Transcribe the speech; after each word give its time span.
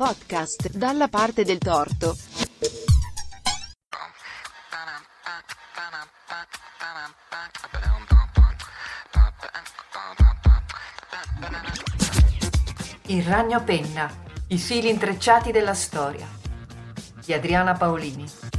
Podcast 0.00 0.70
dalla 0.70 1.08
parte 1.08 1.44
del 1.44 1.58
torto. 1.58 2.16
Il 13.08 13.22
ragno 13.24 13.62
penna, 13.62 14.10
i 14.48 14.56
fili 14.56 14.88
intrecciati 14.88 15.52
della 15.52 15.74
storia 15.74 16.26
di 17.22 17.34
Adriana 17.34 17.74
Paolini. 17.74 18.49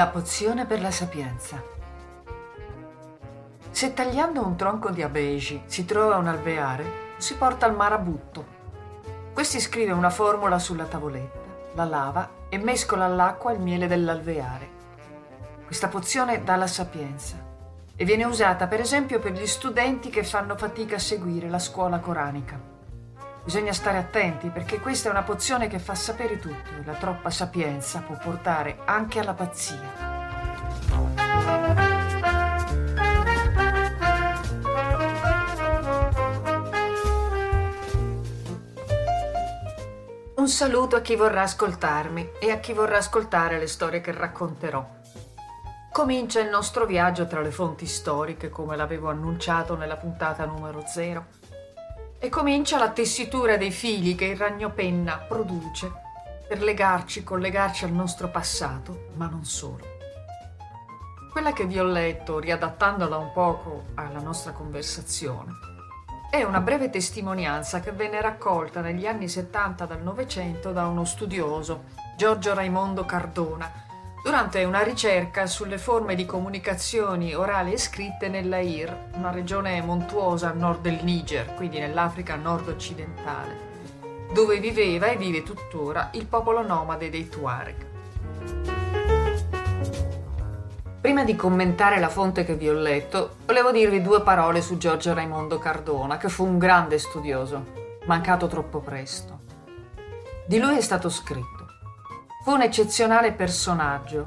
La 0.00 0.06
pozione 0.06 0.64
per 0.64 0.80
la 0.80 0.90
sapienza. 0.90 1.62
Se 3.70 3.92
tagliando 3.92 4.42
un 4.42 4.56
tronco 4.56 4.88
di 4.88 5.02
abegi 5.02 5.60
si 5.66 5.84
trova 5.84 6.16
un 6.16 6.26
alveare, 6.26 7.12
si 7.18 7.36
porta 7.36 7.66
al 7.66 7.76
marabutto. 7.76 8.46
Questi 9.34 9.60
scrive 9.60 9.92
una 9.92 10.08
formula 10.08 10.58
sulla 10.58 10.86
tavoletta, 10.86 11.40
la 11.74 11.84
lava 11.84 12.30
e 12.48 12.56
mescola 12.56 13.04
all'acqua 13.04 13.52
il 13.52 13.60
miele 13.60 13.88
dell'alveare. 13.88 14.70
Questa 15.66 15.88
pozione 15.88 16.44
dà 16.44 16.56
la 16.56 16.66
sapienza 16.66 17.36
e 17.94 18.02
viene 18.06 18.24
usata 18.24 18.68
per 18.68 18.80
esempio 18.80 19.18
per 19.18 19.32
gli 19.32 19.46
studenti 19.46 20.08
che 20.08 20.24
fanno 20.24 20.56
fatica 20.56 20.96
a 20.96 20.98
seguire 20.98 21.50
la 21.50 21.58
scuola 21.58 21.98
coranica. 21.98 22.79
Bisogna 23.42 23.72
stare 23.72 23.98
attenti 23.98 24.48
perché 24.48 24.78
questa 24.78 25.08
è 25.08 25.10
una 25.10 25.22
pozione 25.22 25.66
che 25.66 25.78
fa 25.78 25.94
sapere 25.94 26.38
tutto 26.38 26.70
e 26.78 26.84
la 26.84 26.94
troppa 26.94 27.30
sapienza 27.30 28.00
può 28.00 28.16
portare 28.16 28.78
anche 28.84 29.18
alla 29.18 29.34
pazzia. 29.34 30.08
Un 40.36 40.48
saluto 40.48 40.96
a 40.96 41.00
chi 41.00 41.16
vorrà 41.16 41.42
ascoltarmi 41.42 42.32
e 42.40 42.50
a 42.50 42.58
chi 42.58 42.72
vorrà 42.72 42.98
ascoltare 42.98 43.58
le 43.58 43.66
storie 43.66 44.00
che 44.00 44.12
racconterò. 44.12 44.98
Comincia 45.92 46.40
il 46.40 46.48
nostro 46.48 46.86
viaggio 46.86 47.26
tra 47.26 47.40
le 47.40 47.50
fonti 47.50 47.84
storiche, 47.86 48.48
come 48.48 48.76
l'avevo 48.76 49.10
annunciato 49.10 49.76
nella 49.76 49.96
puntata 49.96 50.44
numero 50.44 50.82
0. 50.86 51.39
E 52.22 52.28
comincia 52.28 52.76
la 52.76 52.90
tessitura 52.90 53.56
dei 53.56 53.70
fili 53.70 54.14
che 54.14 54.26
il 54.26 54.36
ragno 54.36 54.68
penna 54.72 55.16
produce 55.16 55.90
per 56.46 56.60
legarci, 56.60 57.24
collegarci 57.24 57.86
al 57.86 57.92
nostro 57.92 58.28
passato, 58.28 59.06
ma 59.14 59.26
non 59.26 59.46
solo. 59.46 59.86
Quella 61.32 61.54
che 61.54 61.64
vi 61.64 61.78
ho 61.78 61.84
letto, 61.84 62.38
riadattandola 62.38 63.16
un 63.16 63.32
poco 63.32 63.84
alla 63.94 64.20
nostra 64.20 64.52
conversazione, 64.52 65.52
è 66.30 66.42
una 66.42 66.60
breve 66.60 66.90
testimonianza 66.90 67.80
che 67.80 67.92
venne 67.92 68.20
raccolta 68.20 68.82
negli 68.82 69.06
anni 69.06 69.26
70 69.26 69.86
del 69.86 70.02
Novecento 70.02 70.72
da 70.72 70.86
uno 70.88 71.06
studioso, 71.06 71.84
Giorgio 72.18 72.52
Raimondo 72.52 73.06
Cardona, 73.06 73.72
durante 74.22 74.64
una 74.64 74.82
ricerca 74.82 75.46
sulle 75.46 75.78
forme 75.78 76.14
di 76.14 76.26
comunicazioni 76.26 77.34
orali 77.34 77.72
e 77.72 77.78
scritte 77.78 78.28
nell'Air, 78.28 79.10
una 79.14 79.30
regione 79.30 79.80
montuosa 79.80 80.50
a 80.50 80.52
nord 80.52 80.82
del 80.82 81.00
Niger, 81.02 81.54
quindi 81.54 81.78
nell'Africa 81.78 82.36
nord-occidentale, 82.36 83.68
dove 84.32 84.58
viveva 84.58 85.06
e 85.06 85.16
vive 85.16 85.42
tuttora 85.42 86.10
il 86.12 86.26
popolo 86.26 86.62
nomade 86.62 87.08
dei 87.08 87.28
Tuareg. 87.28 87.88
Prima 91.00 91.24
di 91.24 91.34
commentare 91.34 91.98
la 91.98 92.10
fonte 92.10 92.44
che 92.44 92.54
vi 92.56 92.68
ho 92.68 92.74
letto, 92.74 93.36
volevo 93.46 93.72
dirvi 93.72 94.02
due 94.02 94.20
parole 94.20 94.60
su 94.60 94.76
Giorgio 94.76 95.14
Raimondo 95.14 95.58
Cardona, 95.58 96.18
che 96.18 96.28
fu 96.28 96.44
un 96.44 96.58
grande 96.58 96.98
studioso, 96.98 97.64
mancato 98.04 98.48
troppo 98.48 98.80
presto. 98.80 99.38
Di 100.46 100.58
lui 100.58 100.76
è 100.76 100.82
stato 100.82 101.08
scritto. 101.08 101.59
Fu 102.42 102.52
un 102.52 102.62
eccezionale 102.62 103.32
personaggio. 103.32 104.26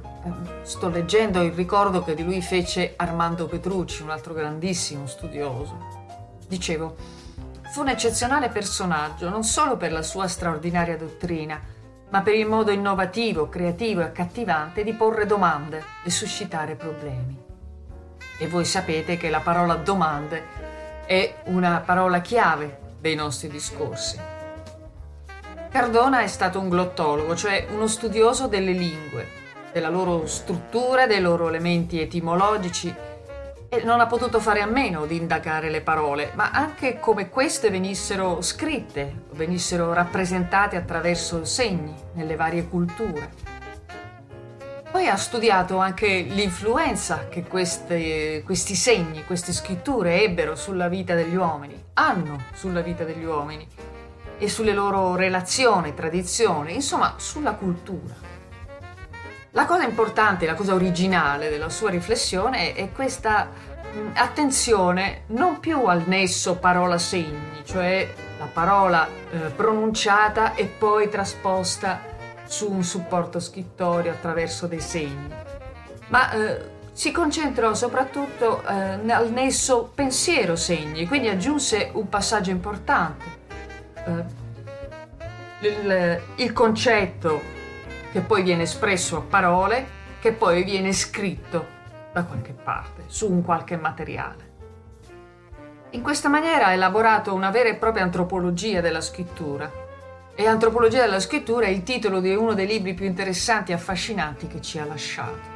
Sto 0.62 0.88
leggendo 0.88 1.42
il 1.42 1.52
ricordo 1.52 2.04
che 2.04 2.14
di 2.14 2.24
lui 2.24 2.44
fece 2.44 2.94
Armando 2.96 3.48
Petrucci, 3.48 4.04
un 4.04 4.12
altro 4.12 4.36
grandissimo 4.36 5.08
studioso. 5.08 5.76
Dicevo, 6.48 6.96
fu 7.72 7.82
un 7.82 7.90
eccezionale 7.90 8.50
personaggio 8.50 9.30
non 9.30 9.44
solo 9.44 9.78
per 9.78 9.92
la 9.92 10.04
sua 10.04 10.28
straordinaria 10.28 10.96
dottrina, 10.96 11.60
ma 12.10 12.22
per 12.22 12.36
il 12.36 12.46
modo 12.46 12.70
innovativo, 12.70 13.50
creativo 13.50 14.02
e 14.02 14.06
accattivante 14.06 14.84
di 14.84 14.94
porre 14.94 15.26
domande 15.26 15.84
e 16.04 16.12
suscitare 16.12 16.76
problemi. 16.76 17.36
E 18.38 18.48
voi 18.48 18.66
sapete 18.66 19.18
che 19.18 19.32
la 19.32 19.40
parola 19.40 19.74
domande 19.74 20.44
è 21.08 21.42
una 21.46 21.82
parola 21.84 22.22
chiave 22.22 22.80
dei 23.00 23.16
nostri 23.16 23.48
discorsi. 23.48 24.33
Cardona 25.74 26.22
è 26.22 26.28
stato 26.28 26.60
un 26.60 26.70
glottologo, 26.70 27.36
cioè 27.36 27.66
uno 27.72 27.88
studioso 27.88 28.46
delle 28.46 28.74
lingue, 28.74 29.28
della 29.72 29.90
loro 29.90 30.28
struttura, 30.28 31.08
dei 31.08 31.20
loro 31.20 31.48
elementi 31.48 32.00
etimologici 32.00 32.94
e 33.70 33.84
non 33.84 34.00
ha 34.00 34.06
potuto 34.06 34.40
fare 34.40 34.62
a 34.62 34.68
meno 34.68 35.08
di 35.08 35.18
indagare 35.18 35.72
le 35.72 35.82
parole, 35.82 36.32
ma 36.36 36.52
anche 36.52 37.00
come 37.00 37.28
queste 37.28 37.72
venissero 37.72 38.40
scritte, 38.44 39.24
venissero 39.32 39.94
rappresentate 39.94 40.76
attraverso 40.76 41.44
segni 41.44 41.96
nelle 42.14 42.36
varie 42.36 42.68
culture. 42.68 43.32
Poi 44.92 45.08
ha 45.08 45.18
studiato 45.18 45.80
anche 45.80 46.22
l'influenza 46.22 47.28
che 47.30 47.46
queste, 47.46 48.44
questi 48.46 48.76
segni, 48.76 49.26
queste 49.26 49.52
scritture 49.52 50.22
ebbero 50.22 50.56
sulla 50.56 50.88
vita 50.88 51.16
degli 51.16 51.36
uomini, 51.36 51.84
hanno 51.94 52.44
sulla 52.54 52.82
vita 52.82 53.04
degli 53.04 53.24
uomini 53.24 53.68
e 54.38 54.50
sulle 54.50 54.74
loro 54.74 55.16
relazioni, 55.16 55.94
tradizioni, 55.94 56.76
insomma 56.76 57.16
sulla 57.18 57.54
cultura. 57.54 58.16
La 59.52 59.66
cosa 59.66 59.84
importante, 59.84 60.46
la 60.46 60.56
cosa 60.56 60.74
originale 60.74 61.50
della 61.50 61.70
sua 61.70 61.90
riflessione 61.92 62.74
è 62.74 62.92
questa 62.92 63.50
attenzione 64.16 65.24
non 65.28 65.60
più 65.60 65.86
al 65.86 66.04
nesso 66.08 66.56
parola-segni, 66.56 67.62
cioè 67.64 68.12
la 68.40 68.48
parola 68.52 69.08
eh, 69.08 69.38
pronunciata 69.56 70.56
e 70.56 70.66
poi 70.66 71.10
trasposta 71.10 72.02
su 72.46 72.72
un 72.72 72.84
supporto 72.84 73.40
scrittorio 73.40 74.12
attraverso 74.12 74.68
dei 74.68 74.82
segni, 74.82 75.34
ma 76.08 76.32
eh, 76.32 76.72
si 76.92 77.12
concentrò 77.12 77.74
soprattutto 77.74 78.64
eh, 78.68 79.12
al 79.12 79.32
nesso 79.32 79.92
pensiero-segni, 79.94 81.08
quindi 81.08 81.28
aggiunse 81.28 81.92
un 81.94 82.10
passaggio 82.10 82.52
importante. 82.52 83.42
Eh, 84.06 84.42
il, 85.68 86.22
il 86.36 86.54
concetto 86.54 87.42
che 88.12 88.22
poi 88.22 88.44
viene 88.44 88.64
espresso 88.64 89.18
a 89.18 89.22
parole, 89.22 90.02
che 90.20 90.34
poi 90.34 90.64
viene 90.64 90.94
scritto 90.94 91.66
da 92.12 92.24
qualche 92.24 92.54
parte, 92.54 93.04
su 93.08 93.32
un 93.32 93.44
qualche 93.44 93.76
materiale. 93.78 94.52
In 95.92 96.02
questa 96.02 96.30
maniera 96.30 96.68
ha 96.68 96.74
elaborato 96.74 97.34
una 97.34 97.50
vera 97.52 97.70
e 97.70 97.76
propria 97.76 98.04
antropologia 98.04 98.82
della 98.82 99.02
scrittura. 99.02 99.82
E 100.36 100.48
Antropologia 100.48 101.02
della 101.02 101.20
scrittura 101.20 101.68
è 101.68 101.70
il 101.70 101.84
titolo 101.84 102.20
di 102.20 102.34
uno 102.34 102.56
dei 102.56 102.66
libri 102.66 102.96
più 102.96 103.06
interessanti 103.06 103.72
e 103.72 103.76
affascinanti 103.76 104.48
che 104.48 104.62
ci 104.62 104.80
ha 104.80 104.86
lasciato. 104.86 105.52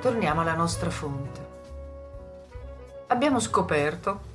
Torniamo 0.00 0.42
alla 0.42 0.54
nostra 0.54 0.88
fonte. 0.90 1.44
Abbiamo 3.08 3.40
scoperto 3.40 4.25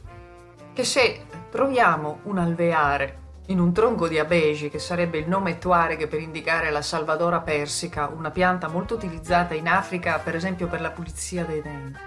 che 0.74 0.84
se 0.84 1.26
troviamo 1.50 2.20
un 2.24 2.38
alveare 2.38 3.20
in 3.48 3.60
un 3.60 3.74
tronco 3.74 4.08
di 4.08 4.18
abegi, 4.18 4.70
che 4.70 4.80
sarebbe 4.80 5.18
il 5.18 5.28
nome 5.28 5.58
tuareg 5.58 6.08
per 6.08 6.22
indicare 6.22 6.72
la 6.72 6.82
salvadora 6.82 7.42
persica, 7.42 8.08
una 8.08 8.32
pianta 8.32 8.70
molto 8.70 8.96
utilizzata 8.96 9.54
in 9.54 9.68
Africa, 9.68 10.20
per 10.20 10.36
esempio 10.36 10.68
per 10.68 10.80
la 10.80 10.92
pulizia 10.92 11.44
dei 11.44 11.62
denti. 11.62 12.00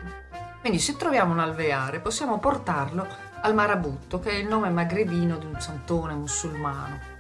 Quindi 0.61 0.79
se 0.79 0.97
troviamo 0.97 1.33
un 1.33 1.41
alveare 1.41 2.01
possiamo 2.01 2.39
portarlo 2.39 3.07
al 3.43 3.55
marabutto, 3.55 4.19
che 4.21 4.31
è 4.31 4.35
il 4.35 4.47
nome 4.47 4.71
magrebino 4.71 5.37
di 5.37 5.45
un 5.45 5.61
santone 5.61 6.15
musulmano. 6.15 7.13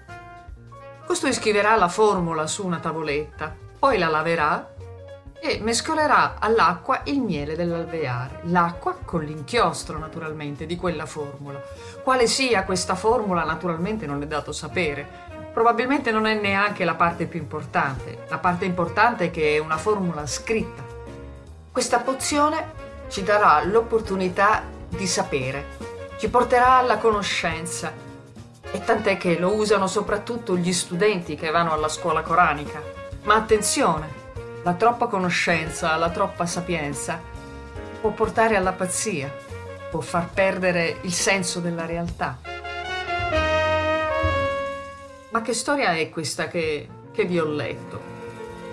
Costui 1.04 1.34
scriverà 1.34 1.76
la 1.76 1.88
formula 1.88 2.46
su 2.46 2.64
una 2.64 2.78
tavoletta, 2.78 3.54
poi 3.78 3.98
la 3.98 4.08
laverà 4.08 4.73
e 5.46 5.58
mescolerà 5.60 6.36
all'acqua 6.38 7.02
il 7.04 7.20
miele 7.20 7.54
dell'alveare, 7.54 8.40
l'acqua 8.44 8.96
con 9.04 9.22
l'inchiostro 9.22 9.98
naturalmente 9.98 10.64
di 10.64 10.74
quella 10.74 11.04
formula. 11.04 11.62
Quale 12.02 12.26
sia 12.26 12.64
questa 12.64 12.94
formula 12.94 13.44
naturalmente 13.44 14.06
non 14.06 14.22
è 14.22 14.26
dato 14.26 14.52
sapere. 14.52 15.06
Probabilmente 15.52 16.10
non 16.10 16.24
è 16.24 16.32
neanche 16.40 16.86
la 16.86 16.94
parte 16.94 17.26
più 17.26 17.38
importante. 17.38 18.24
La 18.28 18.38
parte 18.38 18.64
importante 18.64 19.26
è 19.26 19.30
che 19.30 19.56
è 19.56 19.58
una 19.58 19.76
formula 19.76 20.26
scritta. 20.26 20.82
Questa 21.70 21.98
pozione 21.98 22.72
ci 23.08 23.22
darà 23.22 23.62
l'opportunità 23.64 24.62
di 24.88 25.06
sapere, 25.06 25.76
ci 26.16 26.30
porterà 26.30 26.78
alla 26.78 26.96
conoscenza. 26.96 27.92
E 28.70 28.80
tant'è 28.82 29.18
che 29.18 29.38
lo 29.38 29.52
usano 29.52 29.88
soprattutto 29.88 30.56
gli 30.56 30.72
studenti 30.72 31.34
che 31.36 31.50
vanno 31.50 31.72
alla 31.72 31.88
scuola 31.88 32.22
coranica 32.22 32.82
Ma 33.22 33.34
attenzione, 33.34 34.23
la 34.64 34.72
troppa 34.72 35.08
conoscenza, 35.08 35.94
la 35.96 36.08
troppa 36.08 36.46
sapienza 36.46 37.20
può 38.00 38.12
portare 38.12 38.56
alla 38.56 38.72
pazzia, 38.72 39.30
può 39.90 40.00
far 40.00 40.30
perdere 40.30 41.00
il 41.02 41.12
senso 41.12 41.60
della 41.60 41.84
realtà. 41.84 42.38
Ma 45.30 45.42
che 45.42 45.52
storia 45.52 45.92
è 45.92 46.08
questa 46.08 46.48
che, 46.48 46.88
che 47.12 47.24
vi 47.26 47.38
ho 47.38 47.44
letto? 47.44 48.12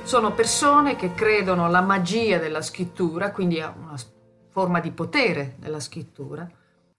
Sono 0.03 0.31
persone 0.31 0.95
che 0.95 1.13
credono 1.13 1.65
alla 1.65 1.81
magia 1.81 2.37
della 2.37 2.61
scrittura, 2.61 3.31
quindi 3.31 3.59
a 3.59 3.73
una 3.77 3.95
forma 4.49 4.79
di 4.79 4.91
potere 4.91 5.55
della 5.57 5.81
scrittura, 5.81 6.49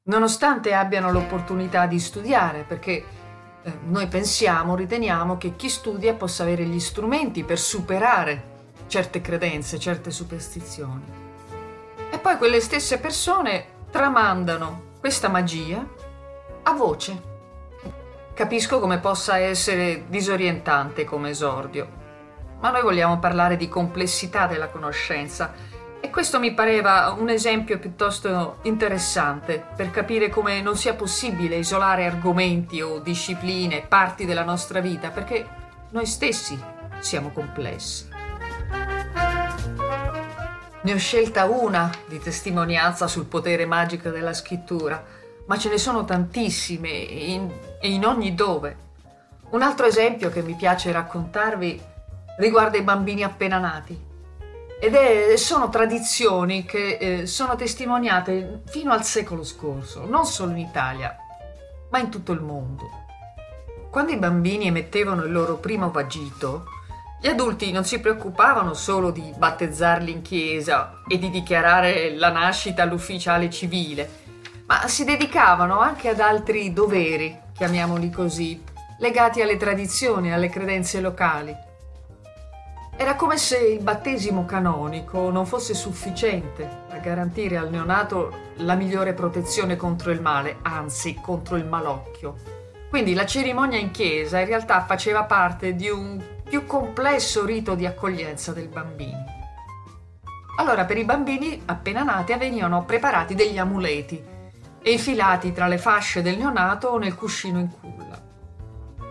nonostante 0.04 0.74
abbiano 0.74 1.10
l'opportunità 1.10 1.86
di 1.86 1.98
studiare, 1.98 2.64
perché 2.68 3.04
eh, 3.62 3.72
noi 3.86 4.06
pensiamo, 4.06 4.76
riteniamo 4.76 5.38
che 5.38 5.56
chi 5.56 5.70
studia 5.70 6.12
possa 6.12 6.42
avere 6.42 6.64
gli 6.64 6.80
strumenti 6.80 7.42
per 7.42 7.58
superare 7.58 8.51
certe 8.92 9.22
credenze, 9.22 9.78
certe 9.78 10.10
superstizioni. 10.10 11.02
E 12.10 12.18
poi 12.18 12.36
quelle 12.36 12.60
stesse 12.60 12.98
persone 12.98 13.64
tramandano 13.90 14.90
questa 15.00 15.30
magia 15.30 15.82
a 16.64 16.72
voce 16.74 17.30
Capisco 18.34 18.80
come 18.80 18.98
possa 18.98 19.38
essere 19.38 20.04
disorientante 20.08 21.04
come 21.04 21.30
esordio, 21.30 21.86
ma 22.60 22.70
noi 22.70 22.82
vogliamo 22.82 23.18
parlare 23.18 23.56
di 23.56 23.68
complessità 23.68 24.46
della 24.46 24.68
conoscenza 24.68 25.52
e 26.00 26.10
questo 26.10 26.38
mi 26.38 26.52
pareva 26.52 27.14
un 27.16 27.28
esempio 27.28 27.78
piuttosto 27.78 28.56
interessante 28.62 29.64
per 29.76 29.90
capire 29.90 30.28
come 30.28 30.60
non 30.60 30.76
sia 30.76 30.94
possibile 30.94 31.56
isolare 31.56 32.06
argomenti 32.06 32.82
o 32.82 32.98
discipline, 32.98 33.86
parti 33.86 34.24
della 34.26 34.44
nostra 34.44 34.80
vita, 34.80 35.10
perché 35.10 35.46
noi 35.90 36.06
stessi 36.06 36.58
siamo 37.00 37.30
complessi. 37.30 38.12
Ne 40.82 40.93
ho 40.93 40.99
scelta 40.99 41.44
una 41.44 41.90
di 42.06 42.19
testimonianza 42.19 43.06
sul 43.06 43.26
potere 43.26 43.67
magico 43.67 44.11
della 44.11 44.32
scrittura 44.32 45.20
ma 45.46 45.58
ce 45.58 45.69
ne 45.69 45.79
sono 45.79 46.05
tantissime 46.05 46.88
in, 46.88 47.50
in 47.82 48.06
ogni 48.06 48.34
dove. 48.34 48.76
Un 49.50 49.62
altro 49.62 49.87
esempio 49.87 50.31
che 50.31 50.43
mi 50.43 50.55
piace 50.55 50.93
raccontarvi 50.93 51.81
riguarda 52.38 52.79
i 52.79 52.82
bambini 52.82 53.23
appena 53.23 53.58
nati. 53.58 54.11
Ed 54.81 54.94
è, 54.94 55.37
sono 55.37 55.69
tradizioni 55.69 56.64
che 56.64 56.96
eh, 56.96 57.26
sono 57.26 57.55
testimoniate 57.55 58.62
fino 58.67 58.93
al 58.93 59.05
secolo 59.05 59.44
scorso, 59.44 60.06
non 60.06 60.25
solo 60.25 60.52
in 60.52 60.58
Italia, 60.58 61.17
ma 61.90 61.99
in 61.99 62.08
tutto 62.08 62.32
il 62.32 62.40
mondo. 62.40 63.00
Quando 63.90 64.12
i 64.12 64.17
bambini 64.17 64.67
emettevano 64.67 65.23
il 65.25 65.32
loro 65.32 65.56
primo 65.56 65.90
vagito, 65.90 66.64
gli 67.22 67.28
adulti 67.28 67.70
non 67.70 67.84
si 67.84 68.00
preoccupavano 68.00 68.74
solo 68.74 69.12
di 69.12 69.32
battezzarli 69.36 70.10
in 70.10 70.22
chiesa 70.22 71.02
e 71.06 71.19
di 71.20 71.30
dichiarare 71.30 72.16
la 72.16 72.32
nascita 72.32 72.82
all'ufficiale 72.82 73.48
civile, 73.48 74.10
ma 74.66 74.88
si 74.88 75.04
dedicavano 75.04 75.78
anche 75.78 76.08
ad 76.08 76.19
altri 76.19 76.72
doveri, 76.72 77.38
chiamiamoli 77.54 78.10
così, 78.10 78.60
legati 78.98 79.40
alle 79.40 79.56
tradizioni, 79.56 80.32
alle 80.32 80.48
credenze 80.48 81.00
locali. 81.00 81.54
Era 82.96 83.14
come 83.14 83.36
se 83.36 83.56
il 83.56 83.84
battesimo 83.84 84.44
canonico 84.44 85.30
non 85.30 85.46
fosse 85.46 85.75
sufficiente 85.75 86.68
a 86.90 86.96
garantire 86.96 87.56
al 87.56 87.70
neonato 87.70 88.50
la 88.56 88.75
migliore 88.75 89.12
protezione 89.12 89.76
contro 89.76 90.10
il 90.10 90.20
male, 90.20 90.56
anzi 90.62 91.16
contro 91.22 91.54
il 91.54 91.66
malocchio. 91.66 92.34
Quindi 92.90 93.14
la 93.14 93.26
cerimonia 93.26 93.78
in 93.78 93.92
chiesa 93.92 94.40
in 94.40 94.46
realtà 94.46 94.84
faceva 94.84 95.22
parte 95.22 95.76
di 95.76 95.88
un 95.88 96.20
più 96.52 96.66
complesso 96.66 97.46
rito 97.46 97.75
di 97.75 97.87
accoglienza 97.87 98.52
del 98.52 98.69
bambino. 98.69 99.25
Allora 100.58 100.84
per 100.84 100.99
i 100.99 101.04
bambini 101.06 101.62
appena 101.64 102.02
nati 102.02 102.34
venivano 102.34 102.84
preparati 102.84 103.34
degli 103.34 103.56
amuleti 103.56 104.22
e 104.82 104.93
infilati 104.93 105.52
tra 105.52 105.66
le 105.66 105.78
fasce 105.78 106.20
del 106.20 106.37
neonato 106.37 106.88
o 106.88 106.99
nel 106.99 107.14
cuscino 107.14 107.58
in 107.58 107.70
culla. 107.70 108.20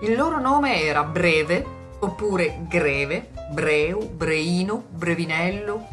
Il 0.01 0.15
loro 0.15 0.39
nome 0.39 0.83
era 0.83 1.03
Breve, 1.03 1.65
oppure 1.97 2.59
Greve, 2.67 3.31
Breu, 3.49 4.07
Breino, 4.07 4.83
Brevinello. 4.91 5.87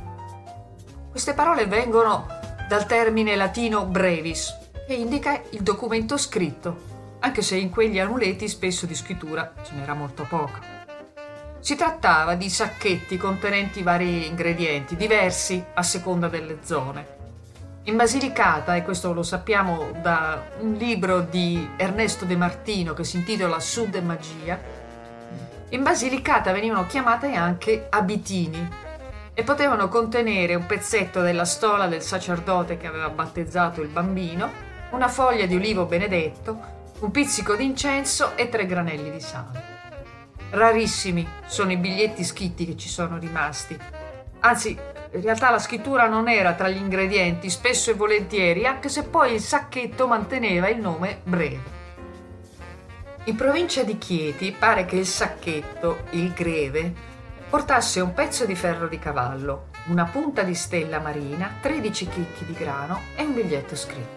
Queste 1.11 1.33
parole 1.33 1.65
vengono 1.65 2.27
dal 2.69 2.85
termine 2.85 3.37
latino 3.37 3.87
brevis, 3.87 4.55
che 4.87 4.93
indica 4.93 5.41
il 5.49 5.63
documento 5.63 6.19
scritto, 6.19 6.77
anche 7.21 7.41
se 7.41 7.57
in 7.57 7.71
quegli 7.71 7.99
amuleti 7.99 8.49
spesso 8.49 8.85
di 8.85 8.95
scrittura 8.95 9.55
ce 9.63 9.73
n'era 9.73 9.95
molto 9.95 10.27
poca. 10.29 10.78
Si 11.61 11.75
trattava 11.77 12.35
di 12.35 12.49
sacchetti 12.49 13.17
contenenti 13.17 13.83
vari 13.83 14.27
ingredienti, 14.27 14.97
diversi 14.97 15.63
a 15.75 15.83
seconda 15.83 16.29
delle 16.29 16.59
zone 16.63 17.17
in 17.89 17.97
Basilicata, 17.97 18.77
e 18.77 18.83
questo 18.83 19.15
lo 19.15 19.23
sappiamo 19.23 19.93
da 20.03 20.43
un 20.59 20.75
libro 20.75 21.21
di 21.21 21.71
Ernesto 21.77 22.27
De 22.27 22.37
Martino 22.37 22.93
che 22.93 23.03
si 23.03 23.17
intitola 23.17 23.59
Sud 23.61 23.95
e 23.95 24.03
Magia, 24.03 24.61
in 25.71 25.83
Basilicata 25.83 26.53
venivano 26.53 26.87
chiamate 26.87 27.33
anche 27.33 27.87
abitini 27.89 28.69
e 29.33 29.43
potevano 29.43 29.89
contenere 29.89 30.55
un 30.55 30.67
pezzetto 30.67 31.23
della 31.23 31.47
stola 31.47 31.87
del 31.87 32.03
sacerdote 32.03 32.77
che 32.77 32.87
aveva 32.87 33.09
battezzato 33.09 33.81
il 33.81 33.89
bambino, 33.89 34.51
una 34.91 35.09
foglia 35.09 35.47
di 35.47 35.55
ulivo 35.55 35.87
benedetto, 35.87 36.61
un 36.99 37.11
pizzico 37.11 37.55
d'incenso 37.55 38.37
e 38.37 38.51
tre 38.51 38.67
granelli 38.67 39.11
di 39.11 39.21
sale. 39.21 39.78
Rarissimi 40.51 41.27
sono 41.47 41.73
i 41.73 41.77
biglietti 41.77 42.25
scritti 42.25 42.65
che 42.65 42.77
ci 42.77 42.89
sono 42.89 43.19
rimasti, 43.19 43.79
anzi 44.41 44.71
in 45.11 45.23
realtà 45.23 45.51
la 45.51 45.59
scrittura 45.59 46.07
non 46.07 46.29
era 46.29 46.55
tra 46.55 46.69
gli 46.69 46.77
ingredienti, 46.77 47.51
spesso 47.51 47.91
e 47.91 47.95
volentieri, 47.95 48.67
anche 48.67 48.89
se 48.89 49.05
poi 49.05 49.35
il 49.35 49.41
sacchetto 49.41 50.07
manteneva 50.07 50.69
il 50.69 50.81
nome 50.81 51.21
breve. 51.25 51.77
In 53.25 53.37
provincia 53.37 53.83
di 53.83 53.99
Chieti 53.99 54.53
pare 54.53 54.85
che 54.87 54.97
il 54.97 55.07
sacchetto, 55.07 56.05
il 56.11 56.33
greve, 56.33 56.95
portasse 57.49 58.01
un 58.01 58.13
pezzo 58.15 58.47
di 58.47 58.55
ferro 58.55 58.89
di 58.89 58.99
cavallo, 58.99 59.69
una 59.89 60.05
punta 60.05 60.43
di 60.43 60.55
stella 60.55 60.99
marina, 60.99 61.57
13 61.61 62.09
chicchi 62.09 62.45
di 62.47 62.53
grano 62.55 63.01
e 63.17 63.23
un 63.23 63.35
biglietto 63.35 63.77
scritto. 63.77 64.17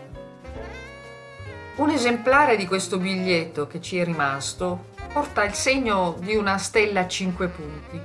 Un 1.75 1.89
esemplare 1.89 2.57
di 2.57 2.67
questo 2.67 2.97
biglietto 2.97 3.67
che 3.67 3.81
ci 3.81 3.97
è 3.97 4.03
rimasto 4.03 4.89
porta 5.13 5.43
il 5.43 5.53
segno 5.53 6.15
di 6.19 6.35
una 6.35 6.57
stella 6.57 7.01
a 7.01 7.07
cinque 7.07 7.47
punti, 7.47 7.99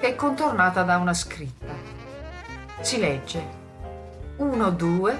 che 0.00 0.08
è 0.08 0.14
contornata 0.14 0.82
da 0.82 0.96
una 0.98 1.14
scritta 1.14 1.94
si 2.84 2.98
legge 2.98 3.42
1 4.36 4.70
2 4.70 5.18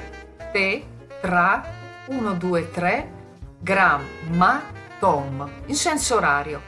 P 0.53 0.83
tra 1.23 1.65
1 2.09 2.35
2 2.35 2.71
3 2.71 3.13
gram 3.59 4.03
ma 4.33 4.61
tom 4.99 5.51
in 5.65 5.75
senso 5.75 6.17
orario 6.17 6.61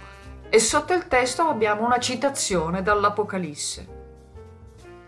e 0.49 0.59
sotto 0.59 0.95
il 0.95 1.07
testo 1.07 1.43
abbiamo 1.43 1.85
una 1.85 1.99
citazione 1.99 2.83
dall'Apocalisse. 2.83 3.95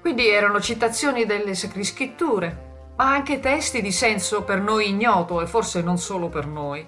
Quindi 0.00 0.28
erano 0.28 0.60
citazioni 0.60 1.24
delle 1.24 1.54
sacre 1.54 1.84
scritture, 1.84 2.92
ma 2.96 3.12
anche 3.12 3.40
testi 3.40 3.80
di 3.80 3.92
senso 3.92 4.42
per 4.42 4.60
noi 4.60 4.90
ignoto 4.90 5.40
e 5.40 5.46
forse 5.46 5.80
non 5.80 5.96
solo 5.96 6.28
per 6.28 6.46
noi. 6.46 6.86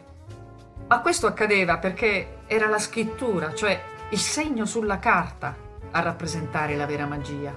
Ma 0.90 1.02
questo 1.02 1.28
accadeva 1.28 1.78
perché 1.78 2.38
era 2.49 2.66
la 2.66 2.80
scrittura, 2.80 3.54
cioè 3.54 3.80
il 4.09 4.18
segno 4.18 4.64
sulla 4.64 4.99
carta, 4.99 5.54
a 5.92 6.00
rappresentare 6.00 6.75
la 6.75 6.85
vera 6.85 7.06
magia. 7.06 7.54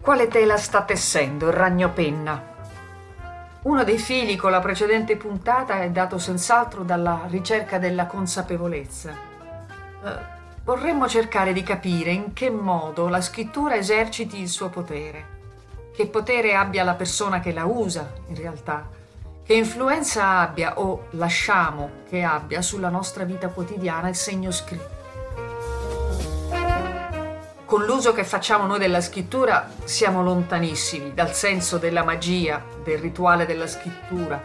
Quale 0.00 0.28
tela 0.28 0.56
sta 0.56 0.82
tessendo 0.82 1.48
il 1.48 1.52
ragno 1.52 1.90
penna? 1.92 2.42
Uno 3.64 3.84
dei 3.84 3.98
fili 3.98 4.36
con 4.36 4.50
la 4.50 4.60
precedente 4.60 5.18
puntata 5.18 5.82
è 5.82 5.90
dato 5.90 6.16
senz'altro 6.16 6.84
dalla 6.84 7.26
ricerca 7.28 7.76
della 7.78 8.06
consapevolezza. 8.06 9.12
Eh, 10.04 10.42
vorremmo 10.64 11.06
cercare 11.06 11.52
di 11.52 11.62
capire 11.62 12.10
in 12.10 12.32
che 12.32 12.48
modo 12.48 13.08
la 13.08 13.20
scrittura 13.20 13.76
eserciti 13.76 14.40
il 14.40 14.48
suo 14.48 14.70
potere, 14.70 15.32
che 15.94 16.06
potere 16.06 16.54
abbia 16.54 16.84
la 16.84 16.94
persona 16.94 17.40
che 17.40 17.52
la 17.52 17.66
usa, 17.66 18.14
in 18.28 18.34
realtà, 18.34 18.88
che 19.44 19.52
influenza 19.52 20.38
abbia 20.38 20.80
o 20.80 21.08
lasciamo 21.10 21.90
che 22.08 22.22
abbia 22.22 22.62
sulla 22.62 22.88
nostra 22.88 23.24
vita 23.24 23.48
quotidiana 23.48 24.08
il 24.08 24.14
segno 24.14 24.50
scritto. 24.50 25.02
Con 27.66 27.84
l'uso 27.84 28.14
che 28.14 28.24
facciamo 28.24 28.66
noi 28.66 28.78
della 28.78 29.02
scrittura 29.02 29.68
siamo 29.84 30.22
lontanissimi 30.22 31.12
dal 31.12 31.34
senso 31.34 31.76
della 31.76 32.04
magia, 32.04 32.62
del 32.82 32.98
rituale 32.98 33.44
della 33.44 33.66
scrittura, 33.66 34.40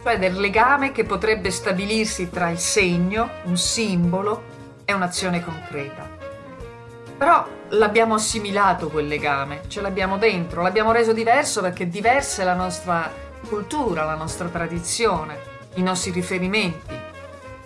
cioè 0.00 0.16
del 0.18 0.34
legame 0.34 0.92
che 0.92 1.04
potrebbe 1.04 1.50
stabilirsi 1.50 2.30
tra 2.30 2.50
il 2.50 2.58
segno, 2.58 3.30
un 3.44 3.56
simbolo 3.56 4.53
e 4.84 4.92
un'azione 4.92 5.42
concreta. 5.42 6.08
Però 7.16 7.46
l'abbiamo 7.68 8.14
assimilato 8.14 8.88
quel 8.88 9.06
legame, 9.06 9.62
ce 9.68 9.80
l'abbiamo 9.80 10.18
dentro, 10.18 10.62
l'abbiamo 10.62 10.92
reso 10.92 11.12
diverso 11.12 11.60
perché 11.60 11.88
diversa 11.88 12.42
è 12.42 12.44
la 12.44 12.54
nostra 12.54 13.10
cultura, 13.48 14.04
la 14.04 14.16
nostra 14.16 14.48
tradizione, 14.48 15.38
i 15.74 15.82
nostri 15.82 16.10
riferimenti, 16.10 16.94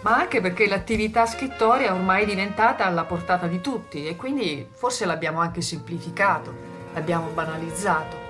ma 0.02 0.16
anche 0.16 0.40
perché 0.40 0.68
l'attività 0.68 1.26
scrittoria 1.26 1.94
ormai 1.94 2.22
è 2.22 2.26
diventata 2.26 2.84
alla 2.84 3.04
portata 3.04 3.46
di 3.46 3.60
tutti 3.60 4.06
e 4.06 4.16
quindi 4.16 4.66
forse 4.70 5.06
l'abbiamo 5.06 5.40
anche 5.40 5.60
semplificato, 5.60 6.54
l'abbiamo 6.92 7.28
banalizzato. 7.28 8.26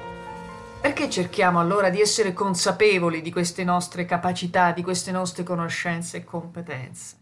Perché 0.80 1.10
cerchiamo 1.10 1.58
allora 1.58 1.90
di 1.90 2.00
essere 2.00 2.32
consapevoli 2.32 3.20
di 3.20 3.32
queste 3.32 3.64
nostre 3.64 4.04
capacità, 4.04 4.70
di 4.70 4.82
queste 4.82 5.10
nostre 5.10 5.42
conoscenze 5.42 6.18
e 6.18 6.24
competenze? 6.24 7.16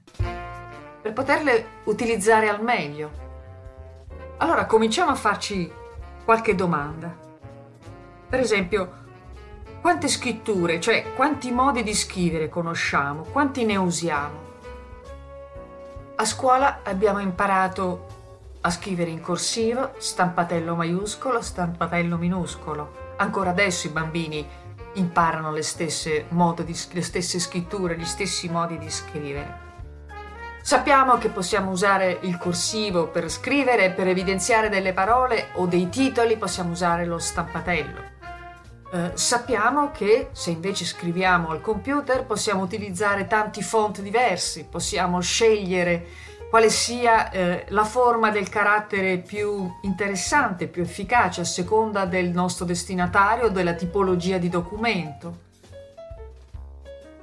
Per 1.06 1.14
poterle 1.14 1.66
utilizzare 1.84 2.48
al 2.48 2.60
meglio. 2.60 3.10
Allora 4.38 4.66
cominciamo 4.66 5.12
a 5.12 5.14
farci 5.14 5.70
qualche 6.25 6.56
domanda. 6.56 7.16
Per 8.28 8.40
esempio, 8.40 8.92
quante 9.80 10.08
scritture, 10.08 10.80
cioè 10.80 11.14
quanti 11.14 11.52
modi 11.52 11.84
di 11.84 11.94
scrivere 11.94 12.48
conosciamo, 12.48 13.22
quanti 13.22 13.64
ne 13.64 13.76
usiamo? 13.76 14.38
A 16.16 16.25
scuola 16.25 16.80
abbiamo 16.82 17.20
imparato 17.20 18.06
a 18.62 18.70
scrivere 18.70 19.10
in 19.10 19.20
corsivo, 19.20 19.92
stampatello 19.98 20.75
maiuscolo, 20.75 21.40
stampatello 21.40 22.16
minuscolo 22.16 23.14
Ancora 23.18 23.50
adesso 23.50 23.86
i 23.86 23.90
bambini 23.90 24.44
imparano 24.94 25.52
le 25.52 25.62
stesse, 25.62 26.26
di, 26.28 26.76
le 26.90 27.02
stesse 27.02 27.38
scritture, 27.38 27.96
gli 27.96 28.04
stessi 28.04 28.48
modi 28.48 28.76
di 28.76 28.90
scrivere. 28.90 29.65
Sappiamo 30.66 31.16
che 31.16 31.28
possiamo 31.28 31.70
usare 31.70 32.18
il 32.23 32.38
corsivo 32.38 33.06
per 33.06 33.30
scrivere, 33.30 33.92
per 33.92 34.08
evidenziare 34.08 34.68
delle 34.68 34.92
parole 34.92 35.50
o 35.52 35.66
dei 35.66 35.88
titoli, 35.88 36.37
possiamo 36.37 36.73
usare 36.73 37.06
lo 37.06 37.20
stampatello. 37.20 38.02
Eh, 38.92 39.12
sappiamo 39.14 39.92
che 39.92 40.30
se 40.32 40.50
invece 40.50 40.85
scriviamo 40.85 41.50
al 41.50 41.61
computer 41.61 42.25
possiamo 42.26 42.62
utilizzare 42.62 43.28
tanti 43.28 43.62
font 43.62 44.00
diversi, 44.00 44.64
possiamo 44.64 45.20
scegliere 45.20 46.04
quale 46.50 46.68
sia 46.68 47.30
eh, 47.30 47.66
la 47.68 47.85
forma 47.85 48.32
del 48.32 48.49
carattere 48.49 49.18
più 49.18 49.73
interessante, 49.82 50.66
più 50.66 50.82
efficace 50.82 51.42
a 51.42 51.44
seconda 51.44 52.06
del 52.06 52.30
nostro 52.30 52.64
destinatario, 52.64 53.50
della 53.50 53.75
tipologia 53.75 54.38
di 54.38 54.49
documento. 54.49 55.44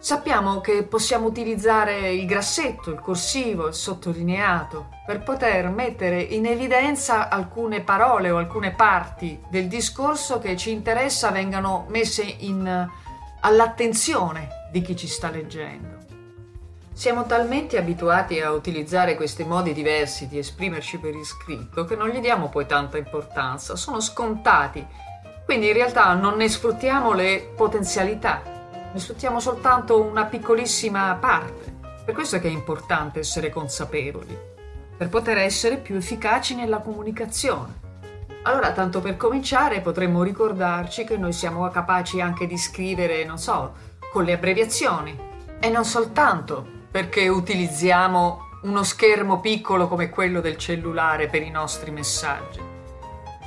Sappiamo 0.03 0.59
che 0.59 0.83
possiamo 0.83 1.27
utilizzare 1.27 2.11
il 2.11 2.25
grassetto, 2.25 2.89
il 2.89 2.99
corsivo, 2.99 3.67
il 3.67 3.73
sottolineato 3.73 4.89
per 5.05 5.23
poter 5.23 5.69
mettere 5.69 6.21
in 6.21 6.45
evidenza 6.45 7.29
alcune 7.29 7.79
parole 7.79 8.29
o 8.29 8.35
alcune 8.35 8.71
parti 8.71 9.41
del 9.49 9.69
discorso 9.69 10.39
che 10.39 10.57
ci 10.57 10.71
interessa 10.71 11.31
vengano 11.31 11.85
messe 11.87 12.21
in, 12.21 12.85
all'attenzione 13.39 14.49
di 14.73 14.81
chi 14.81 14.97
ci 14.97 15.07
sta 15.07 15.29
leggendo. 15.29 15.99
Siamo 16.91 17.25
talmente 17.25 17.77
abituati 17.77 18.41
a 18.41 18.51
utilizzare 18.51 19.15
questi 19.15 19.45
modi 19.45 19.71
diversi 19.71 20.27
di 20.27 20.37
esprimerci 20.37 20.97
per 20.97 21.15
iscritto 21.15 21.85
che 21.85 21.95
non 21.95 22.09
gli 22.09 22.19
diamo 22.19 22.49
poi 22.49 22.65
tanta 22.65 22.97
importanza, 22.97 23.77
sono 23.77 24.01
scontati, 24.01 24.85
quindi 25.45 25.67
in 25.67 25.73
realtà 25.73 26.13
non 26.13 26.35
ne 26.35 26.49
sfruttiamo 26.49 27.13
le 27.13 27.53
potenzialità, 27.55 28.52
ne 28.93 28.99
sfruttiamo 28.99 29.39
soltanto 29.39 30.01
una 30.01 30.25
piccolissima 30.25 31.15
parte. 31.19 31.81
Per 32.05 32.13
questo 32.13 32.35
è 32.35 32.39
che 32.39 32.47
è 32.47 32.51
importante 32.51 33.19
essere 33.19 33.49
consapevoli, 33.49 34.37
per 34.95 35.09
poter 35.09 35.39
essere 35.39 35.77
più 35.77 35.95
efficaci 35.95 36.53
nella 36.53 36.77
comunicazione. 36.77 37.81
Allora, 38.43 38.71
tanto 38.71 38.99
per 39.01 39.17
cominciare, 39.17 39.81
potremmo 39.81 40.21
ricordarci 40.21 41.05
che 41.05 41.17
noi 41.17 41.33
siamo 41.33 41.67
capaci 41.69 42.21
anche 42.21 42.45
di 42.45 42.57
scrivere, 42.57 43.25
non 43.25 43.39
so, 43.39 43.73
con 44.11 44.25
le 44.25 44.33
abbreviazioni 44.33 45.17
e 45.59 45.69
non 45.69 45.85
soltanto 45.85 46.81
perché 46.91 47.27
utilizziamo 47.29 48.41
uno 48.63 48.83
schermo 48.83 49.39
piccolo 49.39 49.87
come 49.87 50.09
quello 50.09 50.39
del 50.39 50.57
cellulare 50.57 51.27
per 51.27 51.41
i 51.41 51.49
nostri 51.49 51.89
messaggi. 51.89 52.61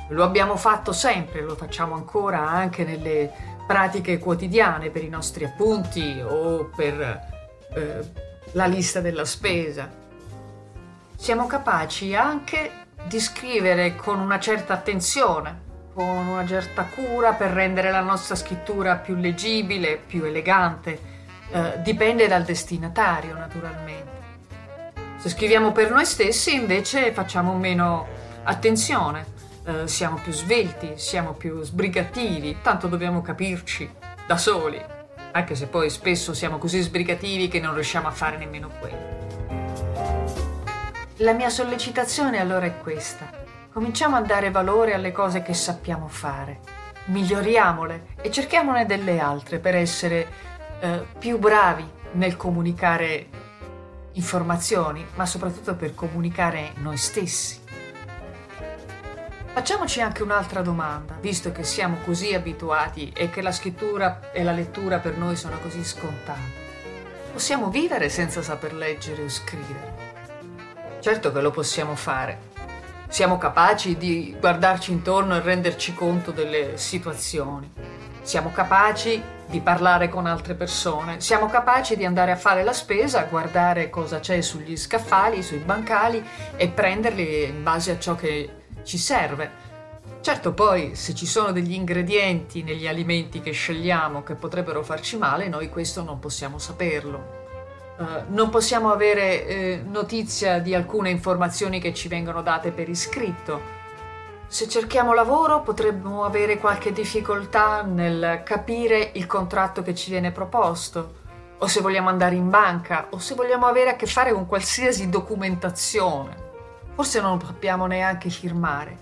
Lo 0.09 0.23
abbiamo 0.23 0.57
fatto 0.57 0.91
sempre, 0.91 1.41
lo 1.41 1.55
facciamo 1.55 1.93
ancora 1.93 2.39
anche 2.39 2.83
nelle 2.83 3.56
pratiche 3.67 4.17
quotidiane 4.17 4.89
per 4.89 5.03
i 5.03 5.09
nostri 5.09 5.43
appunti 5.43 6.19
o 6.25 6.71
per 6.75 7.01
eh, 7.75 8.11
la 8.53 8.65
lista 8.65 9.01
della 9.01 9.25
spesa. 9.25 9.87
Siamo 11.15 11.45
capaci 11.45 12.15
anche 12.15 12.85
di 13.07 13.19
scrivere 13.19 13.95
con 13.95 14.19
una 14.19 14.39
certa 14.39 14.73
attenzione, 14.73 15.65
con 15.93 16.27
una 16.27 16.45
certa 16.45 16.83
cura 16.85 17.33
per 17.33 17.51
rendere 17.51 17.91
la 17.91 18.01
nostra 18.01 18.35
scrittura 18.35 18.95
più 18.95 19.15
leggibile, 19.15 19.97
più 19.97 20.23
elegante 20.23 21.15
eh, 21.49 21.81
dipende 21.81 22.27
dal 22.27 22.43
destinatario 22.43 23.33
naturalmente. 23.33 24.15
Se 25.17 25.29
scriviamo 25.29 25.71
per 25.71 25.91
noi 25.91 26.05
stessi 26.05 26.53
invece 26.53 27.11
facciamo 27.11 27.53
meno 27.55 28.07
attenzione, 28.43 29.25
eh, 29.67 29.87
siamo 29.87 30.17
più 30.23 30.31
svelti, 30.31 30.93
siamo 30.95 31.33
più 31.33 31.61
sbrigativi, 31.61 32.59
tanto 32.61 32.87
dobbiamo 32.87 33.21
capirci 33.21 33.89
da 34.25 34.37
soli, 34.37 34.81
anche 35.33 35.55
se 35.55 35.67
poi 35.67 35.89
spesso 35.89 36.33
siamo 36.33 36.57
così 36.57 36.79
sbrigativi 36.79 37.49
che 37.49 37.59
non 37.59 37.73
riusciamo 37.73 38.07
a 38.07 38.11
fare 38.11 38.37
nemmeno 38.37 38.69
quello. 38.79 39.15
La 41.17 41.33
mia 41.33 41.49
sollecitazione 41.49 42.39
allora 42.39 42.65
è 42.65 42.77
questa. 42.77 43.29
Cominciamo 43.73 44.15
a 44.15 44.21
dare 44.21 44.51
valore 44.51 44.93
alle 44.93 45.11
cose 45.11 45.41
che 45.41 45.53
sappiamo 45.53 46.07
fare, 46.07 46.59
miglioriamole 47.05 48.13
e 48.21 48.31
cerchiamone 48.31 48.85
delle 48.85 49.19
altre 49.19 49.59
per 49.59 49.75
essere 49.75 50.27
eh, 50.79 51.05
più 51.19 51.37
bravi 51.37 51.85
nel 52.13 52.37
comunicare 52.37 53.27
informazioni, 54.13 55.05
ma 55.15 55.25
soprattutto 55.25 55.75
per 55.75 55.93
comunicare 55.93 56.71
noi 56.77 56.97
stessi. 56.97 57.65
Facciamoci 59.57 60.01
anche 60.01 60.21
un'altra 60.21 60.61
domanda, 60.61 61.17
visto 61.19 61.51
che 61.51 61.63
siamo 61.63 61.97
così 62.05 62.31
abituati 62.35 63.11
e 63.11 63.31
che 63.31 63.41
la 63.41 63.51
scrittura 63.51 64.31
e 64.31 64.43
la 64.43 64.51
lettura 64.51 64.99
per 64.99 65.17
noi 65.17 65.35
sono 65.35 65.57
così 65.57 65.83
scontate. 65.83 66.65
Possiamo 67.33 67.71
vivere 67.71 68.07
senza 68.09 68.43
saper 68.43 68.75
leggere 68.75 69.23
o 69.23 69.29
scrivere? 69.29 69.95
Certo 70.99 71.31
che 71.31 71.41
lo 71.41 71.49
possiamo 71.49 71.95
fare. 71.95 72.51
Siamo 73.07 73.39
capaci 73.39 73.97
di 73.97 74.37
guardarci 74.39 74.91
intorno 74.91 75.35
e 75.35 75.41
renderci 75.41 75.95
conto 75.95 76.29
delle 76.29 76.77
situazioni. 76.77 77.67
Siamo 78.21 78.51
capaci 78.51 79.19
di 79.47 79.59
parlare 79.59 80.07
con 80.07 80.27
altre 80.27 80.53
persone, 80.53 81.19
siamo 81.19 81.47
capaci 81.47 81.95
di 81.95 82.05
andare 82.05 82.29
a 82.29 82.35
fare 82.35 82.63
la 82.63 82.73
spesa, 82.73 83.23
guardare 83.23 83.89
cosa 83.89 84.19
c'è 84.19 84.39
sugli 84.41 84.77
scaffali, 84.77 85.41
sui 85.41 85.57
bancali 85.57 86.23
e 86.55 86.67
prenderli 86.67 87.45
in 87.45 87.63
base 87.63 87.89
a 87.89 87.97
ciò 87.97 88.13
che 88.13 88.56
ci 88.87 88.97
serve. 88.97 89.65
Certo 90.21 90.53
poi 90.53 90.95
se 90.95 91.13
ci 91.13 91.27
sono 91.27 91.51
degli 91.51 91.73
ingredienti 91.73 92.63
negli 92.63 92.87
alimenti 92.87 93.41
che 93.41 93.51
scegliamo 93.51 94.23
che 94.23 94.33
potrebbero 94.33 94.81
farci 94.81 95.17
male, 95.17 95.47
noi 95.47 95.69
questo 95.69 96.01
non 96.01 96.17
possiamo 96.17 96.57
saperlo. 96.57 97.35
Uh, 97.97 98.05
non 98.29 98.49
possiamo 98.49 98.91
avere 98.91 99.45
eh, 99.45 99.83
notizia 99.85 100.59
di 100.59 100.73
alcune 100.73 101.09
informazioni 101.09 101.79
che 101.79 101.93
ci 101.93 102.07
vengono 102.07 102.41
date 102.41 102.71
per 102.71 102.89
iscritto 102.89 103.75
se 104.49 104.69
cerchiamo 104.69 105.13
lavoro 105.13 105.61
potremmo 105.61 106.23
avere 106.23 106.57
qualche 106.57 106.93
difficoltà 106.93 107.81
nel 107.81 108.43
capire 108.45 109.11
il 109.15 109.25
contratto 109.25 109.81
che 109.81 109.93
ci 109.93 110.09
viene 110.09 110.31
proposto, 110.31 111.15
o 111.57 111.67
se 111.67 111.81
vogliamo 111.81 112.07
andare 112.07 112.35
in 112.35 112.49
banca, 112.49 113.07
o 113.09 113.19
se 113.19 113.35
vogliamo 113.35 113.65
avere 113.65 113.89
a 113.89 113.95
che 113.97 114.05
fare 114.05 114.31
con 114.31 114.47
qualsiasi 114.47 115.09
documentazione. 115.09 116.46
Forse 116.97 117.21
non 117.21 117.39
sappiamo 117.39 117.85
neanche 117.85 118.31
firmare. 118.31 118.97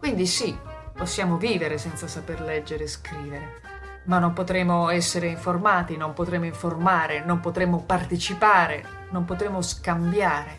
Quindi 0.00 0.26
sì, 0.26 0.58
possiamo 0.92 1.36
vivere 1.36 1.78
senza 1.78 2.08
saper 2.08 2.40
leggere 2.40 2.82
e 2.82 2.88
scrivere, 2.88 3.60
ma 4.06 4.18
non 4.18 4.32
potremo 4.32 4.88
essere 4.90 5.28
informati, 5.28 5.96
non 5.96 6.12
potremo 6.12 6.44
informare, 6.44 7.24
non 7.24 7.38
potremo 7.38 7.84
partecipare, 7.84 8.84
non 9.10 9.24
potremo 9.24 9.62
scambiare, 9.62 10.58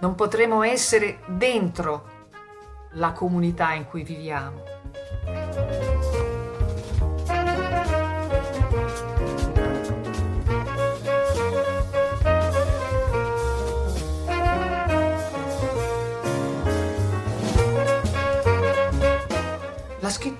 non 0.00 0.14
potremo 0.14 0.62
essere 0.62 1.18
dentro 1.26 2.08
la 2.92 3.12
comunità 3.12 3.74
in 3.74 3.84
cui 3.84 4.02
viviamo. 4.02 4.62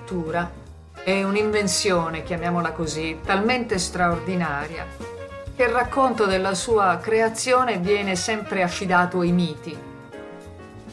La 0.09 0.15
scrittura 0.15 0.51
è 1.03 1.21
un'invenzione, 1.21 2.23
chiamiamola 2.23 2.71
così, 2.71 3.19
talmente 3.23 3.77
straordinaria 3.77 4.83
che 5.55 5.63
il 5.63 5.69
racconto 5.69 6.25
della 6.25 6.55
sua 6.55 6.97
creazione 6.97 7.77
viene 7.77 8.15
sempre 8.15 8.63
affidato 8.63 9.19
ai 9.19 9.31
miti 9.31 9.77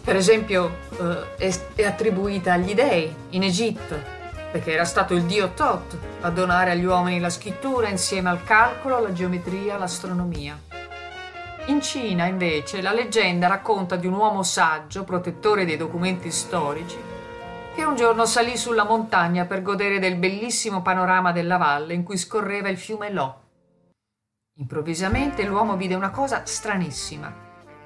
Per 0.02 0.16
esempio, 0.16 0.70
eh, 1.00 1.36
è, 1.38 1.60
è 1.76 1.84
attribuita 1.84 2.52
agli 2.52 2.74
dei 2.74 3.14
in 3.30 3.42
Egitto, 3.42 3.96
perché 4.52 4.72
era 4.72 4.84
stato 4.84 5.14
il 5.14 5.22
dio 5.22 5.52
Tot 5.54 5.96
a 6.20 6.28
donare 6.28 6.72
agli 6.72 6.84
uomini 6.84 7.18
la 7.18 7.30
scrittura 7.30 7.88
insieme 7.88 8.28
al 8.28 8.44
calcolo, 8.44 9.00
la 9.00 9.14
geometria, 9.14 9.78
l'astronomia. 9.78 10.60
In 11.66 11.80
Cina, 11.80 12.26
invece, 12.26 12.82
la 12.82 12.92
leggenda 12.92 13.46
racconta 13.48 13.96
di 13.96 14.06
un 14.06 14.12
uomo 14.12 14.42
saggio, 14.42 15.04
protettore 15.04 15.64
dei 15.64 15.78
documenti 15.78 16.30
storici, 16.30 17.14
che 17.76 17.84
un 17.84 17.94
giorno 17.94 18.24
salì 18.24 18.56
sulla 18.56 18.84
montagna 18.84 19.44
per 19.44 19.60
godere 19.60 19.98
del 19.98 20.16
bellissimo 20.16 20.80
panorama 20.80 21.30
della 21.30 21.58
valle 21.58 21.92
in 21.92 22.04
cui 22.04 22.16
scorreva 22.16 22.70
il 22.70 22.78
fiume 22.78 23.12
Lo. 23.12 23.42
Improvvisamente 24.54 25.44
l'uomo 25.44 25.76
vide 25.76 25.94
una 25.94 26.08
cosa 26.08 26.46
stranissima. 26.46 27.30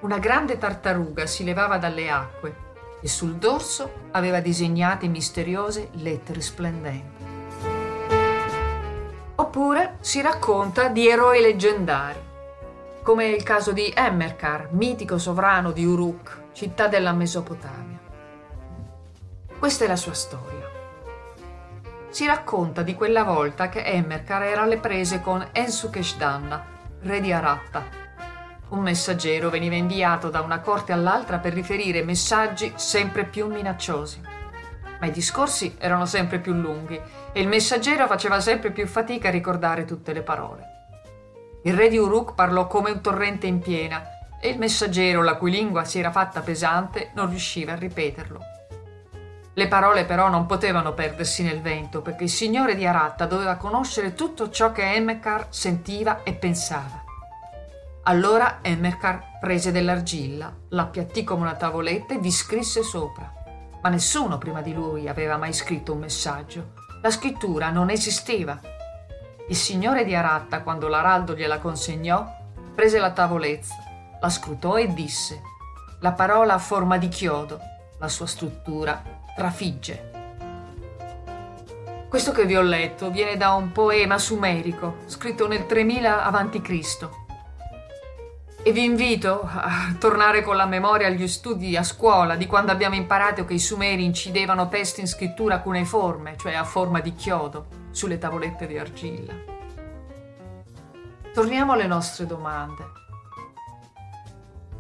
Una 0.03 0.19
grande 0.19 0.59
tartaruga 0.59 1.27
si 1.27 1.43
levava 1.43 1.79
dalle 1.79 2.09
acque 2.09 2.69
e 3.03 3.09
sul 3.09 3.35
dorso 3.35 4.07
aveva 4.13 4.39
disegnate 4.39 5.09
misteriose 5.09 5.89
lettere 5.95 6.41
splendenti. 6.41 7.25
Oppure 9.35 9.97
si 9.99 10.21
racconta 10.21 10.87
di 10.87 11.09
eroi 11.09 11.41
leggendari 11.41 12.29
come 13.03 13.27
il 13.27 13.43
caso 13.43 13.73
di 13.73 13.93
Emmerkar, 13.93 14.69
mitico 14.71 15.19
sovrano 15.19 15.73
di 15.73 15.85
Uruk, 15.85 16.43
città 16.53 16.87
della 16.87 17.13
Mesopotamia. 17.13 17.90
Questa 19.61 19.85
è 19.85 19.89
la 19.89 19.97
sua 19.97 20.15
storia. 20.15 20.67
Si 22.09 22.25
racconta 22.25 22.81
di 22.81 22.95
quella 22.95 23.25
volta 23.25 23.69
che 23.69 23.85
Emmerkar 23.85 24.45
era 24.45 24.63
alle 24.63 24.79
prese 24.79 25.21
con 25.21 25.47
Ensukeshdanna, 25.53 26.65
re 27.03 27.21
di 27.21 27.31
Aratta. 27.31 27.85
Un 28.71 28.79
messaggero 28.79 29.51
veniva 29.51 29.75
inviato 29.75 30.31
da 30.31 30.41
una 30.41 30.61
corte 30.61 30.93
all'altra 30.93 31.41
per 31.41 31.53
riferire 31.53 32.03
messaggi 32.03 32.73
sempre 32.77 33.27
più 33.27 33.49
minacciosi. 33.49 34.23
Ma 34.99 35.07
i 35.07 35.11
discorsi 35.11 35.77
erano 35.79 36.07
sempre 36.07 36.39
più 36.39 36.55
lunghi 36.55 36.99
e 37.31 37.41
il 37.43 37.47
messaggero 37.47 38.07
faceva 38.07 38.41
sempre 38.41 38.71
più 38.71 38.87
fatica 38.87 39.29
a 39.29 39.31
ricordare 39.31 39.85
tutte 39.85 40.15
le 40.15 40.23
parole. 40.23 40.63
Il 41.65 41.75
re 41.75 41.91
di 41.91 41.99
Uruk 41.99 42.33
parlò 42.33 42.67
come 42.67 42.93
un 42.93 43.03
torrente 43.03 43.47
in 43.47 43.59
piena 43.59 44.03
e 44.41 44.49
il 44.49 44.59
messaggero, 44.59 45.23
la 45.23 45.37
cui 45.37 45.51
lingua 45.51 45.85
si 45.85 45.99
era 45.99 46.11
fatta 46.11 46.41
pesante, 46.41 47.11
non 47.13 47.29
riusciva 47.29 47.73
a 47.73 47.77
ripeterlo. 47.77 48.50
Le 49.53 49.67
parole 49.69 50.05
però 50.05 50.29
non 50.29 50.47
potevano 50.47 50.95
perdersi 50.95 51.43
nel 51.43 51.61
vento 51.61 52.03
perché 52.03 52.25
il 52.25 52.31
signore 52.31 52.77
di 52.77 52.87
Aratta 52.87 53.27
doveva 53.27 53.57
conoscere 53.57 54.15
tutto 54.15 54.49
ciò 54.49 54.71
che 54.73 54.95
Emmekar 54.95 55.49
sentiva 55.51 56.23
e 56.23 56.35
pensava. 56.35 57.05
Allora 58.05 58.59
Emmekar 58.63 59.39
prese 59.41 59.73
dell'argilla, 59.73 60.53
l'appiattì 60.69 61.25
come 61.25 61.43
una 61.43 61.57
tavoletta 61.57 62.15
e 62.15 62.19
vi 62.19 62.31
scrisse 62.31 62.83
sopra. 62.83 63.33
Ma 63.83 63.89
nessuno 63.89 64.39
prima 64.39 64.63
di 64.63 64.73
lui 64.73 65.09
aveva 65.09 65.37
mai 65.37 65.53
scritto 65.53 65.93
un 65.93 65.99
messaggio. 65.99 66.73
La 67.03 67.11
scrittura 67.11 67.71
non 67.71 67.91
esisteva 67.91 68.61
il 69.51 69.57
signore 69.57 70.05
di 70.05 70.15
Aratta, 70.15 70.63
quando 70.63 70.87
l'araldo 70.87 71.35
gliela 71.35 71.59
consegnò, 71.59 72.25
prese 72.73 73.01
la 73.01 73.11
tavolezza, 73.11 73.75
la 74.21 74.29
scrutò 74.29 74.77
e 74.77 74.95
disse: 74.95 75.43
La 76.03 76.13
parola 76.13 76.55
ha 76.55 76.59
forma 76.59 76.99
di 76.99 77.09
chiodo, 77.09 77.59
la 77.99 78.07
sua 78.07 78.27
struttura 78.27 79.10
trafigge. 79.35 80.11
Questo 82.09 82.33
che 82.33 82.45
vi 82.45 82.57
ho 82.57 82.63
letto 82.63 83.11
viene 83.11 83.37
da 83.37 83.53
un 83.53 83.71
poema 83.71 84.19
sumerico 84.19 84.97
scritto 85.07 85.47
nel 85.47 85.67
3000 85.67 86.25
a.C. 86.25 87.09
E 88.63 88.73
vi 88.73 88.85
invito 88.85 89.41
a 89.43 89.95
tornare 89.99 90.43
con 90.43 90.57
la 90.57 90.67
memoria 90.67 91.07
agli 91.07 91.29
studi 91.29 91.77
a 91.77 91.85
scuola 91.85 92.35
di 92.35 92.47
quando 92.47 92.73
abbiamo 92.73 92.97
imparato 92.97 93.45
che 93.45 93.55
i 93.55 93.61
sumeri 93.61 94.05
incidevano 94.05 94.69
testi 94.69 95.01
in 95.01 95.07
scrittura 95.07 95.61
cuneiforme, 95.61 96.37
cioè 96.37 96.55
a 96.55 96.65
forma 96.65 97.01
di 97.01 97.15
chiodo 97.15 97.67
sulle 97.91 98.19
tavolette 98.19 98.67
di 98.67 98.77
argilla. 98.77 99.33
Torniamo 101.33 101.73
alle 101.73 101.87
nostre 101.87 102.27
domande. 102.27 102.85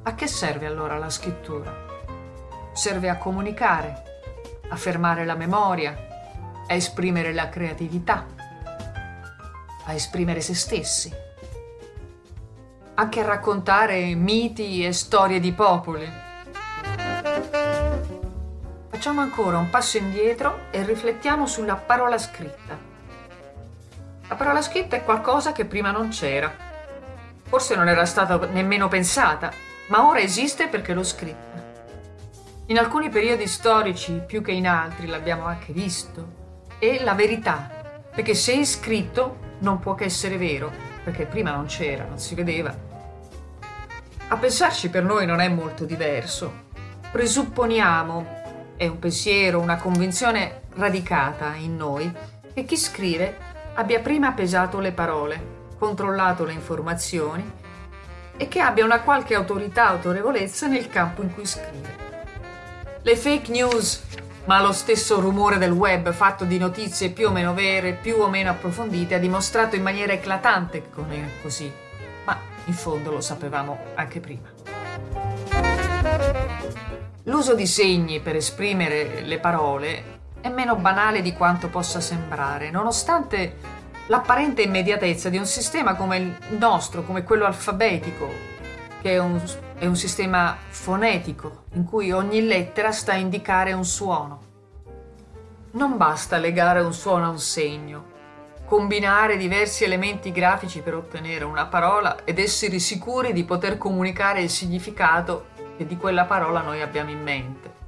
A 0.03 0.15
che 0.15 0.27
serve 0.27 0.67
allora 0.67 0.99
la 0.99 1.11
scrittura? 1.11 1.73
Serve 2.73 3.09
a 3.09 3.19
comunicare, 3.19 4.10
a 4.71 4.77
fermare 4.77 5.25
la 5.25 5.35
memoria, 5.35 5.97
a 6.67 6.75
esprimere 6.75 7.33
la 7.33 7.49
creatività, 7.49 8.27
a 9.85 9.93
esprimere 9.93 10.41
se 10.41 10.55
stessi, 10.55 11.13
anche 12.95 13.21
a 13.21 13.27
raccontare 13.27 14.15
miti 14.15 14.85
e 14.85 14.93
storie 14.93 15.41
di 15.41 15.53
popoli. 15.53 16.09
Facciamo 18.89 19.21
ancora 19.21 19.59
un 19.59 19.71
passo 19.71 19.97
indietro 19.99 20.67
e 20.71 20.85
riflettiamo 20.85 21.47
sulla 21.47 21.77
parola 21.77 22.19
scritta. 22.19 22.79
La 24.29 24.35
parola 24.37 24.63
scritta 24.63 24.95
è 24.97 25.05
qualcosa 25.05 25.53
che 25.53 25.65
prima 25.65 25.91
non 25.91 26.11
c'era. 26.11 26.53
Forse 27.43 27.75
non 27.75 27.89
era 27.89 28.05
stata 28.05 28.39
nemmeno 28.47 28.87
pensata, 28.87 29.51
ma 29.89 30.07
ora 30.07 30.21
esiste 30.21 30.69
perché 30.69 30.95
l'ho 30.95 31.03
scritta. 31.03 31.60
In 32.71 32.79
alcuni 32.79 33.09
periodi 33.09 33.49
storici, 33.49 34.23
più 34.25 34.43
che 34.43 34.53
in 34.53 34.69
altri, 34.69 35.09
l'abbiamo 35.09 35.45
anche 35.45 35.73
visto, 35.73 36.69
è 36.79 37.03
la 37.03 37.15
verità, 37.15 37.69
perché 38.15 38.33
se 38.35 38.61
è 38.61 38.65
scritto 38.65 39.57
non 39.59 39.81
può 39.81 39.97
che 39.97 40.05
essere 40.05 40.37
vero, 40.37 40.71
perché 41.03 41.27
prima 41.27 41.51
non 41.51 41.67
c'era, 41.67 42.05
non 42.05 42.21
si 42.21 42.37
vedeva. 42.37 42.73
A 44.29 44.37
pensarci 44.37 44.89
per 44.89 45.03
noi 45.03 45.27
non 45.27 45.41
è 45.41 45.49
molto 45.49 45.85
diverso. 45.85 46.69
Presupponiamo, 47.11 48.75
è 48.77 48.87
un 48.87 49.01
pensiero, 49.01 49.59
una 49.59 49.77
convinzione 49.77 50.61
radicata 50.75 51.55
in 51.57 51.75
noi, 51.75 52.09
che 52.55 52.65
chi 52.65 52.77
scrive 52.77 53.37
abbia 53.75 53.99
prima 53.99 54.31
pesato 54.31 54.79
le 54.79 54.93
parole, 54.93 55.67
controllato 55.77 56.45
le 56.45 56.53
informazioni 56.53 57.51
e 58.37 58.47
che 58.47 58.61
abbia 58.61 58.85
una 58.85 59.01
qualche 59.01 59.35
autorità, 59.35 59.89
autorevolezza 59.89 60.69
nel 60.69 60.89
campo 60.89 61.23
in 61.23 61.35
cui 61.35 61.47
scrive. 61.47 62.10
Le 63.03 63.17
fake 63.17 63.51
news, 63.51 64.03
ma 64.45 64.61
lo 64.61 64.73
stesso 64.73 65.21
rumore 65.21 65.57
del 65.57 65.71
web 65.71 66.13
fatto 66.13 66.45
di 66.45 66.59
notizie 66.59 67.09
più 67.09 67.29
o 67.29 67.31
meno 67.31 67.55
vere, 67.55 67.95
più 67.95 68.17
o 68.19 68.29
meno 68.29 68.51
approfondite, 68.51 69.15
ha 69.15 69.19
dimostrato 69.19 69.75
in 69.75 69.83
maniera 69.83 70.13
eclatante 70.13 70.83
che 70.83 70.89
non 71.01 71.11
è 71.13 71.41
così, 71.41 71.73
ma 72.25 72.39
in 72.67 72.75
fondo 72.75 73.11
lo 73.11 73.23
sapevamo 73.23 73.79
anche 73.95 74.21
prima. 74.21 74.49
L'uso 77.23 77.55
di 77.55 77.67
segni 77.67 78.21
per 78.21 78.37
esprimere 78.37 79.23
le 79.23 79.39
parole 79.39 80.19
è 80.43 80.51
meno 80.51 80.77
banale 80.77 81.23
di 81.23 81.33
quanto 81.33 81.69
possa 81.69 82.01
sembrare, 82.01 82.71
nonostante 82.71 83.57
l'apparente 84.09 84.61
immediatezza 84.61 85.31
di 85.31 85.39
un 85.39 85.47
sistema 85.47 85.95
come 85.95 86.17
il 86.19 86.37
nostro, 86.59 87.03
come 87.03 87.25
quello 87.25 87.47
alfabetico, 87.47 88.29
che 89.01 89.13
è 89.13 89.19
un, 89.19 89.41
è 89.81 89.87
un 89.87 89.97
sistema 89.97 90.57
fonetico, 90.69 91.65
in 91.73 91.85
cui 91.85 92.13
ogni 92.13 92.47
lettera 92.47 92.93
sta 92.93 93.15
a 93.15 93.17
indicare 93.17 93.73
un 93.73 93.85
suono. 93.85 94.41
Non 95.73 95.97
basta 95.97 96.37
legare 96.37 96.81
un 96.81 96.93
suono 96.93 97.25
a 97.25 97.31
un 97.31 97.41
segno, 97.41 98.05
combinare 98.65 99.37
diversi 99.37 99.83
elementi 99.83 100.31
grafici 100.31 100.83
per 100.83 100.95
ottenere 100.95 101.45
una 101.45 101.67
parola 101.67 102.25
ed 102.25 102.39
essere 102.39 102.79
sicuri 102.79 103.33
di 103.33 103.43
poter 103.43 103.77
comunicare 103.79 104.43
il 104.43 104.51
significato 104.51 105.47
che 105.77 105.85
di 105.85 105.97
quella 105.97 106.27
parola 106.27 106.61
noi 106.61 106.81
abbiamo 106.81 107.11
in 107.11 107.23
mente 107.23 107.79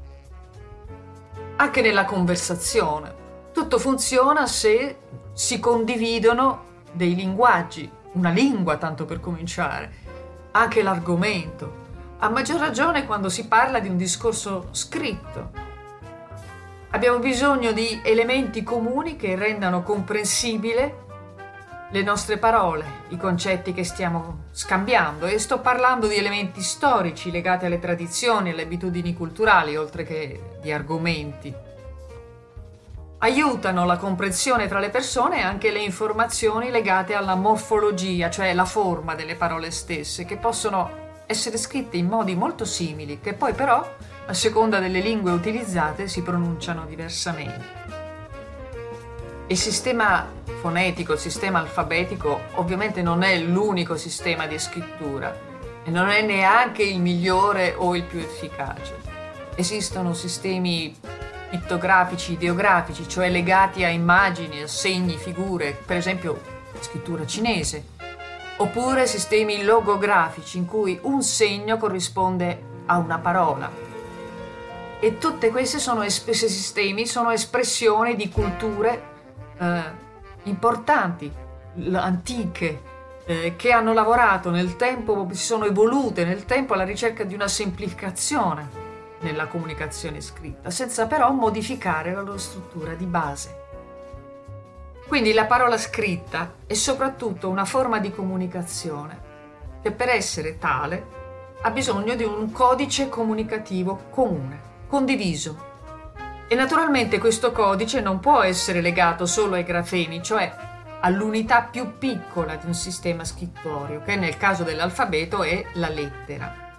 anche 1.63 1.81
nella 1.81 2.05
conversazione. 2.05 3.15
Tutto 3.53 3.79
funziona 3.79 4.47
se 4.47 4.99
si 5.33 5.61
condividono 5.61 6.71
dei 6.91 7.15
linguaggi, 7.15 7.89
una 8.15 8.31
lingua 8.31 8.79
tanto 8.79 9.05
per 9.05 9.21
cominciare, 9.21 9.93
anche 10.51 10.83
l'argomento. 10.83 11.82
A 12.23 12.29
maggior 12.29 12.61
ragione 12.61 13.05
quando 13.05 13.29
si 13.29 13.49
parla 13.49 13.81
di 13.81 13.89
un 13.89 13.97
discorso 13.97 14.69
scritto. 14.71 15.51
Abbiamo 16.91 17.19
bisogno 17.19 17.73
di 17.73 18.01
elementi 18.05 18.63
comuni 18.63 19.17
che 19.17 19.35
rendano 19.35 19.83
comprensibile 19.83 20.99
le 21.91 22.03
nostre 22.05 22.39
parole, 22.39 22.85
i 23.09 23.17
concetti 23.17 23.73
che 23.73 23.83
stiamo 23.83 24.45
scambiando 24.53 25.27
e 25.27 25.37
sto 25.41 25.59
parlando 25.59 26.07
di 26.07 26.15
elementi 26.15 26.63
storici 26.63 27.33
legati 27.33 27.65
alle 27.65 27.81
tradizioni, 27.81 28.51
alle 28.51 28.63
abitudini 28.63 29.15
culturali, 29.15 29.77
oltre 29.77 30.05
che 30.05 30.59
di 30.61 30.71
argomenti. 30.71 31.53
Aiutano 33.19 33.85
la 33.85 33.97
comprensione 33.97 34.69
tra 34.69 34.79
le 34.79 34.91
persone 34.91 35.43
anche 35.43 35.73
le 35.73 35.81
informazioni 35.81 36.71
legate 36.71 37.15
alla 37.15 37.35
morfologia, 37.35 38.31
cioè 38.31 38.55
la 38.55 38.65
forma 38.65 39.17
delle 39.17 39.35
parole 39.35 39.73
stesse, 39.73 40.25
che 40.25 40.37
possono 40.37 41.02
essere 41.33 41.57
scritte 41.57 41.97
in 41.97 42.07
modi 42.07 42.35
molto 42.35 42.65
simili, 42.65 43.19
che 43.21 43.35
poi 43.35 43.53
però, 43.53 43.97
a 44.27 44.33
seconda 44.35 44.79
delle 44.79 45.01
lingue 45.01 45.33
utilizzate, 45.33 46.07
si 46.07 46.23
pronunciano 46.23 46.87
diversamente. 46.87 47.81
Il 49.49 49.57
sistema 49.59 50.27
fonetico, 50.61 51.15
il 51.15 51.19
sistema 51.19 51.59
alfabetico, 51.59 52.41
ovviamente 52.55 53.03
non 53.03 53.23
è 53.23 53.39
l'unico 53.39 53.97
sistema 53.97 54.47
di 54.47 54.59
scrittura 54.59 55.35
e 55.85 55.91
non 55.91 56.09
è 56.09 56.23
neanche 56.23 56.83
il 56.83 57.01
migliore 57.01 57.75
o 57.77 57.97
il 57.97 58.05
più 58.05 58.21
efficace. 58.21 59.11
esistono 59.55 60.15
sistemi 60.15 60.97
pittografici, 61.51 62.33
ideografici, 62.33 63.07
cioè 63.07 63.29
legati 63.29 63.85
a 63.85 63.89
immagini, 63.89 64.63
a 64.63 64.67
segni, 64.67 65.19
figure, 65.19 65.79
per 65.85 65.99
esempio 65.99 66.41
scrittura 66.81 67.27
cinese, 67.27 67.85
oppure 68.63 69.09
sistemi 69.09 69.65
logografici 69.65 70.57
in 70.57 70.67
cui 70.67 70.97
un 71.03 71.21
segno 71.23 71.79
corrisponde 71.79 72.63
a 72.87 72.97
una 72.99 73.19
parola. 73.19 73.69
E 75.01 75.19
tutti 75.19 75.51
questi 75.51 75.81
sono 75.81 76.03
es- 76.03 76.31
sistemi 76.31 77.07
sono 77.07 77.33
espressioni 77.33 78.15
di 78.15 78.29
culture 78.29 79.11
eh, 79.59 79.83
importanti, 80.45 81.31
antiche, 81.93 82.83
eh, 83.25 83.55
che 83.57 83.73
hanno 83.73 83.93
lavorato 83.93 84.51
nel 84.51 84.77
tempo, 84.77 85.27
si 85.33 85.45
sono 85.45 85.65
evolute 85.65 86.25
nel 86.25 86.45
tempo 86.45 86.75
alla 86.75 86.85
ricerca 86.85 87.25
di 87.25 87.35
una 87.35 87.49
semplificazione 87.49 88.81
nella 89.21 89.47
comunicazione 89.47 90.21
scritta, 90.21 90.71
senza 90.71 91.07
però 91.07 91.33
modificare 91.33 92.13
la 92.13 92.21
loro 92.21 92.39
struttura 92.39 92.95
di 92.95 93.07
base. 93.07 93.62
Quindi 95.13 95.35
la 95.35 95.45
parola 95.45 95.77
scritta 95.77 96.55
è 96.67 96.73
soprattutto 96.73 97.51
una 97.51 97.67
forma 97.67 97.99
di 97.99 98.11
comunicazione 98.11 99.21
che 99.83 99.93
per 99.93 100.09
essere 100.09 100.57
tale 100.57 101.07
ha 101.61 101.71
bisogno 101.71 102.15
di 102.15 102.25
un 102.25 102.51
codice 102.51 103.11
comunicativo 103.11 104.05
comune, 104.09 104.87
condiviso. 104.87 106.45
E 106.49 106.55
naturalmente 106.55 107.19
questo 107.19 107.53
codice 107.53 108.01
non 108.01 108.21
può 108.21 108.41
essere 108.41 108.81
legato 108.81 109.27
solo 109.27 109.57
ai 109.57 109.65
grafemi, 109.65 110.23
cioè 110.23 110.51
all'unità 111.01 111.61
più 111.61 111.99
piccola 111.99 112.57
di 112.57 112.65
un 112.65 112.75
sistema 112.75 113.23
scrittorio, 113.23 114.01
che 114.01 114.17
nel 114.17 114.39
caso 114.39 114.63
dell'alfabeto 114.63 115.43
è 115.43 115.63
la 115.75 115.91
lettera. 115.91 116.79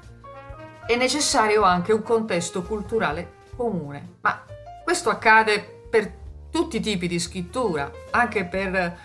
È 0.88 0.96
necessario 0.96 1.62
anche 1.62 1.94
un 1.94 2.02
contesto 2.02 2.64
culturale 2.64 3.34
comune, 3.56 4.16
ma 4.22 4.44
questo 4.84 5.12
accade 5.12 5.82
per 5.88 6.22
tutti 6.54 6.78
i 6.78 6.80
tipi 6.80 7.08
di 7.08 7.18
scrittura, 7.18 7.92
anche 8.12 8.46
per 8.46 8.98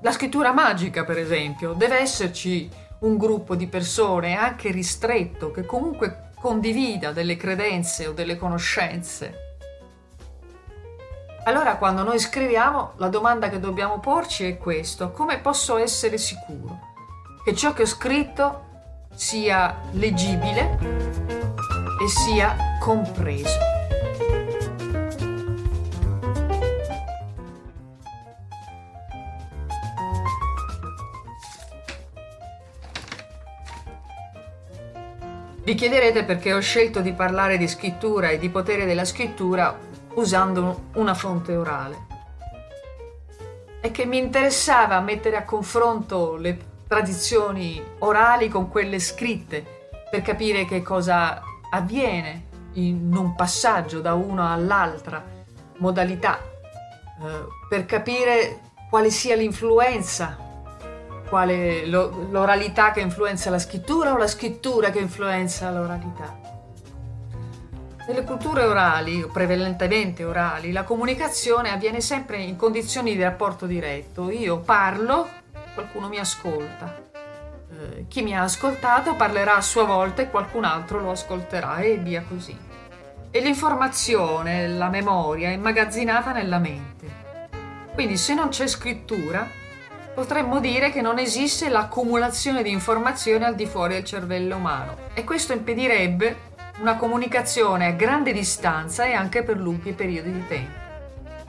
la 0.00 0.12
scrittura 0.12 0.52
magica, 0.52 1.04
per 1.04 1.18
esempio. 1.18 1.72
Deve 1.72 1.98
esserci 1.98 2.70
un 3.00 3.18
gruppo 3.18 3.56
di 3.56 3.66
persone, 3.66 4.36
anche 4.36 4.70
ristretto, 4.70 5.50
che 5.50 5.66
comunque 5.66 6.30
condivida 6.40 7.10
delle 7.10 7.36
credenze 7.36 8.06
o 8.06 8.12
delle 8.12 8.36
conoscenze. 8.38 9.56
Allora 11.44 11.74
quando 11.74 12.04
noi 12.04 12.20
scriviamo 12.20 12.92
la 12.98 13.08
domanda 13.08 13.48
che 13.48 13.58
dobbiamo 13.58 13.98
porci 13.98 14.44
è 14.44 14.56
questo, 14.56 15.10
come 15.10 15.40
posso 15.40 15.76
essere 15.76 16.16
sicuro 16.18 16.90
che 17.44 17.56
ciò 17.56 17.72
che 17.72 17.82
ho 17.82 17.86
scritto 17.86 18.70
sia 19.14 19.80
leggibile 19.92 20.78
e 22.00 22.08
sia 22.08 22.78
compreso? 22.78 23.81
Vi 35.64 35.74
chiederete 35.74 36.24
perché 36.24 36.52
ho 36.52 36.60
scelto 36.60 37.00
di 37.00 37.12
parlare 37.12 37.56
di 37.56 37.68
scrittura 37.68 38.30
e 38.30 38.38
di 38.38 38.48
potere 38.48 38.84
della 38.84 39.04
scrittura 39.04 39.78
usando 40.14 40.88
una 40.94 41.14
fonte 41.14 41.54
orale. 41.54 42.06
È 43.80 43.92
che 43.92 44.04
mi 44.04 44.18
interessava 44.18 44.98
mettere 44.98 45.36
a 45.36 45.44
confronto 45.44 46.34
le 46.34 46.58
tradizioni 46.88 47.80
orali 47.98 48.48
con 48.48 48.68
quelle 48.68 48.98
scritte 48.98 49.64
per 50.10 50.22
capire 50.22 50.64
che 50.64 50.82
cosa 50.82 51.40
avviene 51.70 52.46
in 52.72 53.14
un 53.16 53.36
passaggio 53.36 54.00
da 54.00 54.14
una 54.14 54.48
all'altra 54.50 55.24
modalità, 55.78 56.40
eh, 56.40 57.46
per 57.68 57.86
capire 57.86 58.62
quale 58.90 59.10
sia 59.10 59.36
l'influenza 59.36 60.36
quale 61.32 61.86
lo, 61.86 62.28
l'oralità 62.30 62.90
che 62.90 63.00
influenza 63.00 63.48
la 63.48 63.58
scrittura 63.58 64.12
o 64.12 64.18
la 64.18 64.26
scrittura 64.26 64.90
che 64.90 64.98
influenza 64.98 65.70
l'oralità. 65.70 66.38
Nelle 68.06 68.22
culture 68.24 68.64
orali, 68.64 69.26
prevalentemente 69.32 70.24
orali, 70.24 70.72
la 70.72 70.82
comunicazione 70.82 71.70
avviene 71.70 72.02
sempre 72.02 72.36
in 72.36 72.56
condizioni 72.56 73.16
di 73.16 73.22
rapporto 73.22 73.64
diretto. 73.64 74.30
Io 74.30 74.58
parlo, 74.58 75.26
qualcuno 75.72 76.08
mi 76.08 76.18
ascolta. 76.18 77.00
Eh, 77.14 78.04
chi 78.08 78.20
mi 78.20 78.36
ha 78.36 78.42
ascoltato 78.42 79.14
parlerà 79.14 79.56
a 79.56 79.62
sua 79.62 79.84
volta 79.84 80.20
e 80.20 80.28
qualcun 80.28 80.64
altro 80.64 81.00
lo 81.00 81.12
ascolterà 81.12 81.78
e 81.78 81.96
via 81.96 82.22
così. 82.28 82.54
E 83.30 83.40
l'informazione, 83.40 84.68
la 84.68 84.90
memoria 84.90 85.48
è 85.48 85.52
immagazzinata 85.52 86.32
nella 86.32 86.58
mente. 86.58 87.06
Quindi 87.94 88.18
se 88.18 88.34
non 88.34 88.50
c'è 88.50 88.66
scrittura, 88.66 89.60
potremmo 90.14 90.60
dire 90.60 90.90
che 90.90 91.00
non 91.00 91.18
esiste 91.18 91.68
l'accumulazione 91.68 92.62
di 92.62 92.70
informazioni 92.70 93.44
al 93.44 93.54
di 93.54 93.66
fuori 93.66 93.94
del 93.94 94.04
cervello 94.04 94.56
umano 94.56 94.96
e 95.14 95.24
questo 95.24 95.52
impedirebbe 95.52 96.50
una 96.80 96.96
comunicazione 96.96 97.86
a 97.86 97.92
grande 97.92 98.32
distanza 98.32 99.04
e 99.04 99.14
anche 99.14 99.42
per 99.42 99.56
lunghi 99.56 99.92
periodi 99.92 100.32
di 100.32 100.46
tempo. 100.46 100.80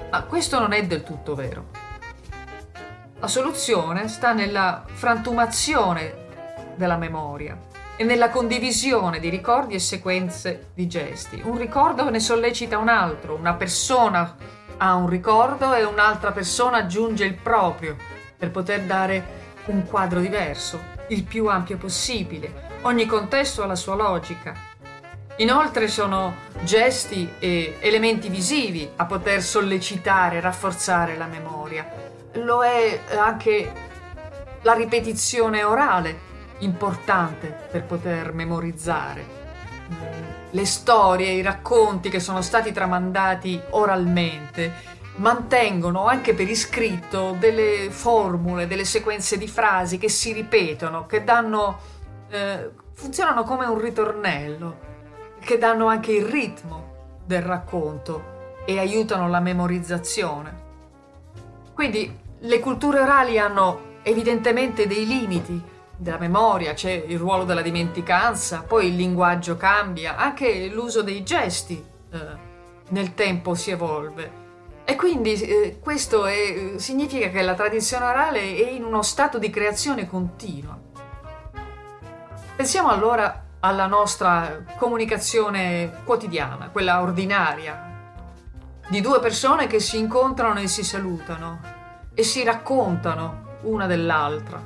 Ma 0.10 0.22
questo 0.24 0.60
non 0.60 0.74
è 0.74 0.86
del 0.86 1.04
tutto 1.04 1.36
vero. 1.36 1.66
La 3.20 3.28
soluzione 3.28 4.08
sta 4.08 4.34
nella 4.34 4.84
frantumazione 4.86 6.22
della 6.76 6.98
memoria 6.98 7.58
e 7.96 8.04
nella 8.04 8.30
condivisione 8.30 9.20
di 9.20 9.30
ricordi 9.30 9.76
e 9.76 9.80
sequenze 9.80 10.70
di 10.74 10.88
gesti. 10.88 11.42
Un 11.44 11.58
ricordo 11.58 12.10
ne 12.10 12.20
sollecita 12.20 12.78
un 12.78 12.90
altro, 12.90 13.36
una 13.36 13.54
persona 13.54 14.36
ha 14.78 14.96
un 14.96 15.08
ricordo 15.08 15.74
e 15.74 15.84
un'altra 15.84 16.32
persona 16.32 16.78
aggiunge 16.78 17.26
il 17.26 17.36
proprio 17.36 17.96
per 18.44 18.52
poter 18.52 18.82
dare 18.82 19.42
un 19.68 19.86
quadro 19.86 20.20
diverso, 20.20 20.78
il 21.08 21.24
più 21.24 21.48
ampio 21.48 21.78
possibile. 21.78 22.72
Ogni 22.82 23.06
contesto 23.06 23.64
ha 23.64 23.66
la 23.66 23.76
sua 23.76 23.96
logica. 23.96 24.54
Inoltre 25.38 25.88
sono 25.88 26.36
gesti 26.64 27.36
e 27.40 27.78
elementi 27.80 28.28
visivi 28.28 28.90
a 28.98 29.06
poter 29.06 29.42
sollecitare, 29.42 30.42
rafforzare 30.42 31.16
la 31.16 31.28
memoria. 31.28 31.90
Lo 32.34 32.66
è 32.66 33.00
anche 33.18 33.72
la 34.62 34.74
ripetizione 34.74 35.64
orale, 35.64 36.20
importante 36.58 37.48
per 37.72 37.86
poter 37.86 38.34
memorizzare. 38.34 39.42
Le 40.50 40.66
storie, 40.66 41.32
i 41.32 41.42
racconti 41.42 42.10
che 42.10 42.20
sono 42.20 42.42
stati 42.42 42.74
tramandati 42.74 43.60
oralmente 43.70 45.02
mantengono 45.16 46.08
anche 46.08 46.34
per 46.34 46.50
iscritto 46.50 47.36
delle 47.38 47.90
formule, 47.92 48.68
delle 48.68 48.86
sequenze 48.86 49.38
di 49.38 49.48
frasi 49.48 49.98
che 49.98 50.10
si 50.10 50.34
ripetono, 50.34 51.06
che 51.06 51.24
danno, 51.24 51.80
eh, 52.30 52.72
funzionano 52.94 53.44
come 53.44 53.66
un 53.66 53.80
ritornello, 53.80 54.92
che 55.40 55.58
danno 55.58 55.88
anche 55.88 56.12
il 56.12 56.26
ritmo 56.26 57.20
del 57.26 57.42
racconto 57.42 58.32
e 58.66 58.80
aiutano 58.80 59.30
la 59.30 59.40
memorizzazione. 59.40 60.62
Quindi 61.74 62.20
le 62.40 62.60
culture 62.60 63.00
orali 63.00 63.38
hanno 63.38 63.92
evidentemente 64.04 64.88
dei 64.88 65.06
limiti 65.06 65.62
della 65.96 66.18
memoria, 66.18 66.74
c'è 66.74 66.92
il 66.92 67.18
ruolo 67.18 67.46
della 67.46 67.62
dimenticanza, 67.62 68.64
poi 68.68 68.88
il 68.88 68.96
linguaggio 68.96 69.58
cambia, 69.58 70.16
anche 70.16 70.68
l'uso 70.68 71.02
dei 71.02 71.24
gesti 71.24 71.84
eh, 72.12 72.18
nel 72.90 73.14
tempo 73.14 73.54
si 73.54 73.72
evolve. 73.72 74.43
E 74.86 74.96
quindi 74.96 75.34
eh, 75.34 75.80
questo 75.80 76.26
è, 76.26 76.74
significa 76.76 77.30
che 77.30 77.42
la 77.42 77.54
tradizione 77.54 78.06
orale 78.06 78.40
è 78.40 78.70
in 78.70 78.84
uno 78.84 79.02
stato 79.02 79.40
di 79.40 79.50
creazione 79.50 80.08
continua. 80.08 80.78
Pensiamo 82.56 82.90
allora 82.90 83.46
alla 83.62 83.88
nostra 83.88 84.64
comunicazione 84.78 86.02
quotidiana, 86.04 86.70
quella 86.70 87.02
ordinaria, 87.02 87.92
di 88.90 89.00
due 89.00 89.20
persone 89.22 89.68
che 89.68 89.80
si 89.80 89.98
incontrano 89.98 90.60
e 90.60 90.68
si 90.68 90.84
salutano 90.84 91.62
e 92.14 92.24
si 92.24 92.44
raccontano 92.44 93.58
una 93.62 93.88
dell'altra. 93.88 94.62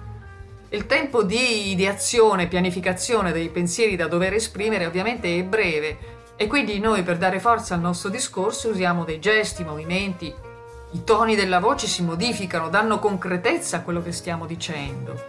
Il 0.69 0.87
tempo 0.87 1.23
di 1.23 1.69
ideazione 1.69 2.43
e 2.43 2.47
pianificazione 2.47 3.31
dei 3.31 3.49
pensieri 3.49 3.95
da 3.95 4.07
dover 4.07 4.33
esprimere 4.33 4.87
ovviamente 4.87 5.37
è 5.37 5.43
breve, 5.43 6.16
e 6.37 6.47
quindi 6.47 6.79
noi 6.79 7.01
per 7.01 7.17
dare 7.17 7.39
forza 7.39 7.73
al 7.73 7.81
nostro 7.81 8.09
discorso 8.09 8.69
usiamo 8.69 9.03
dei 9.03 9.19
gesti, 9.19 9.63
movimenti, 9.63 10.33
i 10.91 11.03
toni 11.03 11.35
della 11.35 11.59
voce 11.59 11.87
si 11.87 12.03
modificano, 12.03 12.69
danno 12.69 12.99
concretezza 12.99 13.77
a 13.77 13.81
quello 13.81 14.03
che 14.03 14.11
stiamo 14.11 14.45
dicendo. 14.45 15.19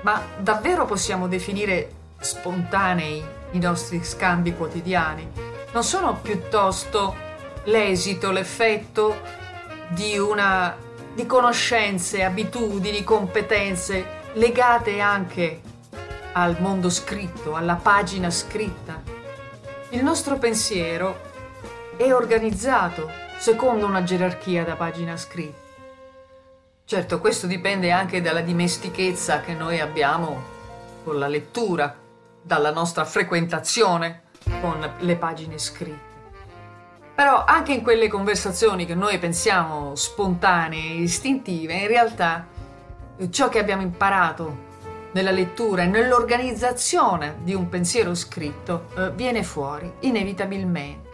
Ma 0.00 0.20
davvero 0.38 0.86
possiamo 0.86 1.28
definire 1.28 1.90
spontanei 2.18 3.22
i 3.50 3.58
nostri 3.58 4.02
scambi 4.02 4.54
quotidiani? 4.54 5.30
Non 5.72 5.84
sono 5.84 6.16
piuttosto 6.20 7.14
l'esito, 7.64 8.32
l'effetto 8.32 9.20
di 9.88 10.18
una 10.18 10.74
di 11.14 11.26
conoscenze, 11.26 12.24
abitudini, 12.24 13.04
competenze 13.04 14.20
legate 14.32 15.00
anche 15.00 15.60
al 16.32 16.56
mondo 16.60 16.88
scritto, 16.88 17.54
alla 17.54 17.74
pagina 17.74 18.30
scritta, 18.30 19.02
Il 19.92 20.02
nostro 20.02 20.38
pensiero 20.38 21.20
è 21.98 22.14
organizzato 22.14 23.10
secondo 23.36 23.84
una 23.84 24.02
gerarchia 24.02 24.64
da 24.64 24.74
pagina 24.74 25.18
scritta. 25.18 25.58
Certo, 26.86 27.20
questo 27.20 27.46
dipende 27.46 27.90
anche 27.90 28.22
dalla 28.22 28.40
dimestichezza 28.40 29.42
che 29.42 29.52
noi 29.52 29.80
abbiamo 29.80 30.42
con 31.04 31.18
la 31.18 31.28
lettura, 31.28 31.94
dalla 32.40 32.72
nostra 32.72 33.04
frequentazione 33.04 34.22
con 34.62 34.94
le 35.00 35.16
pagine 35.16 35.58
scritte. 35.58 36.10
Però 37.14 37.44
anche 37.44 37.74
in 37.74 37.82
quelle 37.82 38.08
conversazioni 38.08 38.86
che 38.86 38.94
noi 38.94 39.18
pensiamo 39.18 39.94
spontanee 39.94 41.02
istintive, 41.02 41.74
in 41.74 41.86
realtà 41.86 42.46
ciò 43.28 43.50
che 43.50 43.58
abbiamo 43.58 43.82
imparato 43.82 44.70
nella 45.12 45.30
lettura 45.30 45.82
e 45.82 45.86
nell'organizzazione 45.86 47.36
di 47.42 47.54
un 47.54 47.68
pensiero 47.68 48.14
scritto 48.14 48.86
eh, 48.96 49.10
viene 49.12 49.42
fuori 49.42 49.90
inevitabilmente. 50.00 51.10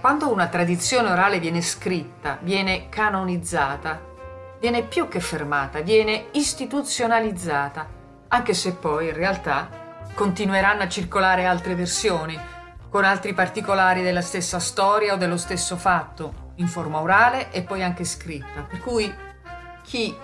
Quando 0.00 0.30
una 0.30 0.46
tradizione 0.46 1.10
orale 1.10 1.40
viene 1.40 1.60
scritta, 1.60 2.38
viene 2.40 2.88
canonizzata, 2.88 4.00
viene 4.60 4.82
più 4.82 5.08
che 5.08 5.20
fermata, 5.20 5.80
viene 5.80 6.26
istituzionalizzata, 6.32 7.86
anche 8.28 8.54
se 8.54 8.74
poi 8.74 9.08
in 9.08 9.14
realtà 9.14 9.68
continueranno 10.14 10.82
a 10.82 10.88
circolare 10.88 11.46
altre 11.46 11.74
versioni, 11.74 12.38
con 12.88 13.04
altri 13.04 13.34
particolari 13.34 14.02
della 14.02 14.22
stessa 14.22 14.58
storia 14.58 15.14
o 15.14 15.16
dello 15.16 15.36
stesso 15.36 15.76
fatto, 15.76 16.52
in 16.56 16.68
forma 16.68 17.00
orale 17.00 17.50
e 17.50 17.62
poi 17.62 17.82
anche 17.82 18.04
scritta. 18.04 18.62
Per 18.62 18.80
cui 18.80 19.12
chi 19.82 20.16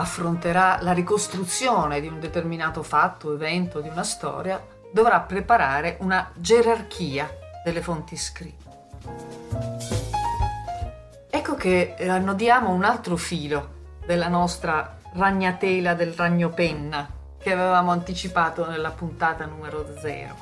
affronterà 0.00 0.78
la 0.80 0.92
ricostruzione 0.92 2.00
di 2.00 2.08
un 2.08 2.18
determinato 2.18 2.82
fatto, 2.82 3.32
evento, 3.32 3.80
di 3.80 3.88
una 3.88 4.02
storia, 4.02 4.62
dovrà 4.92 5.20
preparare 5.20 5.96
una 6.00 6.30
gerarchia 6.34 7.30
delle 7.64 7.82
fonti 7.82 8.16
scritte. 8.16 8.68
Ecco 11.30 11.54
che 11.54 11.94
annodiamo 11.98 12.70
un 12.70 12.84
altro 12.84 13.16
filo 13.16 13.78
della 14.04 14.28
nostra 14.28 14.98
ragnatela 15.12 15.94
del 15.94 16.12
ragnopenna 16.12 17.08
che 17.38 17.52
avevamo 17.52 17.90
anticipato 17.90 18.68
nella 18.68 18.90
puntata 18.90 19.46
numero 19.46 19.86
0, 19.98 20.34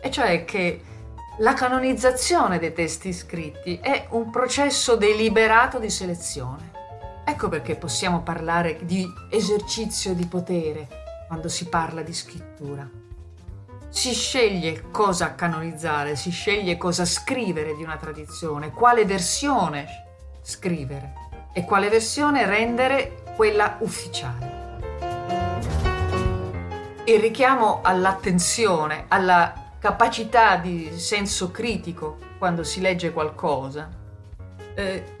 e 0.00 0.10
cioè 0.10 0.44
che 0.44 0.82
la 1.38 1.54
canonizzazione 1.54 2.58
dei 2.58 2.72
testi 2.72 3.12
scritti 3.12 3.78
è 3.80 4.06
un 4.10 4.30
processo 4.30 4.96
deliberato 4.96 5.78
di 5.78 5.90
selezione. 5.90 6.77
Ecco 7.28 7.50
perché 7.50 7.76
possiamo 7.76 8.22
parlare 8.22 8.86
di 8.86 9.06
esercizio 9.28 10.14
di 10.14 10.24
potere 10.24 10.88
quando 11.26 11.50
si 11.50 11.68
parla 11.68 12.00
di 12.00 12.14
scrittura. 12.14 12.88
Si 13.90 14.14
sceglie 14.14 14.84
cosa 14.90 15.34
canonizzare, 15.34 16.16
si 16.16 16.30
sceglie 16.30 16.78
cosa 16.78 17.04
scrivere 17.04 17.76
di 17.76 17.82
una 17.82 17.98
tradizione, 17.98 18.70
quale 18.70 19.04
versione 19.04 20.06
scrivere 20.40 21.12
e 21.52 21.66
quale 21.66 21.90
versione 21.90 22.46
rendere 22.46 23.24
quella 23.36 23.76
ufficiale. 23.80 24.96
Il 27.04 27.20
richiamo 27.20 27.80
all'attenzione, 27.82 29.04
alla 29.08 29.74
capacità 29.78 30.56
di 30.56 30.98
senso 30.98 31.50
critico 31.50 32.16
quando 32.38 32.64
si 32.64 32.80
legge 32.80 33.12
qualcosa 33.12 34.06
eh, 34.78 35.16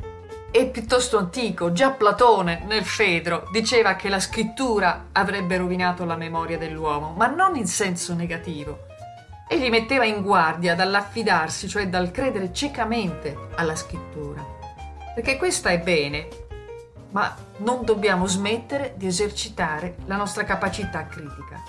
è 0.50 0.70
piuttosto 0.70 1.18
antico. 1.18 1.72
Già 1.72 1.90
Platone 1.90 2.64
nel 2.66 2.84
Fedro 2.84 3.48
diceva 3.52 3.96
che 3.96 4.08
la 4.08 4.20
scrittura 4.20 5.08
avrebbe 5.12 5.56
rovinato 5.56 6.04
la 6.04 6.16
memoria 6.16 6.58
dell'uomo, 6.58 7.12
ma 7.12 7.26
non 7.26 7.56
in 7.56 7.66
senso 7.66 8.14
negativo. 8.14 8.86
Egli 9.46 9.70
metteva 9.70 10.04
in 10.04 10.22
guardia 10.22 10.74
dall'affidarsi, 10.74 11.68
cioè 11.68 11.88
dal 11.88 12.10
credere 12.10 12.52
ciecamente 12.52 13.48
alla 13.56 13.76
scrittura. 13.76 14.44
Perché 15.14 15.36
questa 15.36 15.70
è 15.70 15.78
bene, 15.78 16.28
ma 17.10 17.34
non 17.58 17.84
dobbiamo 17.84 18.26
smettere 18.26 18.94
di 18.96 19.06
esercitare 19.06 19.96
la 20.06 20.16
nostra 20.16 20.44
capacità 20.44 21.06
critica. 21.06 21.62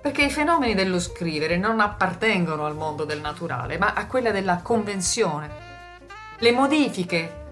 Perché 0.00 0.24
i 0.24 0.30
fenomeni 0.30 0.74
dello 0.74 1.00
scrivere 1.00 1.56
non 1.56 1.80
appartengono 1.80 2.64
al 2.64 2.76
mondo 2.76 3.04
del 3.04 3.20
naturale, 3.20 3.78
ma 3.78 3.94
a 3.94 4.06
quella 4.06 4.30
della 4.30 4.58
convenzione. 4.62 5.64
Le 6.38 6.52
modifiche 6.52 7.44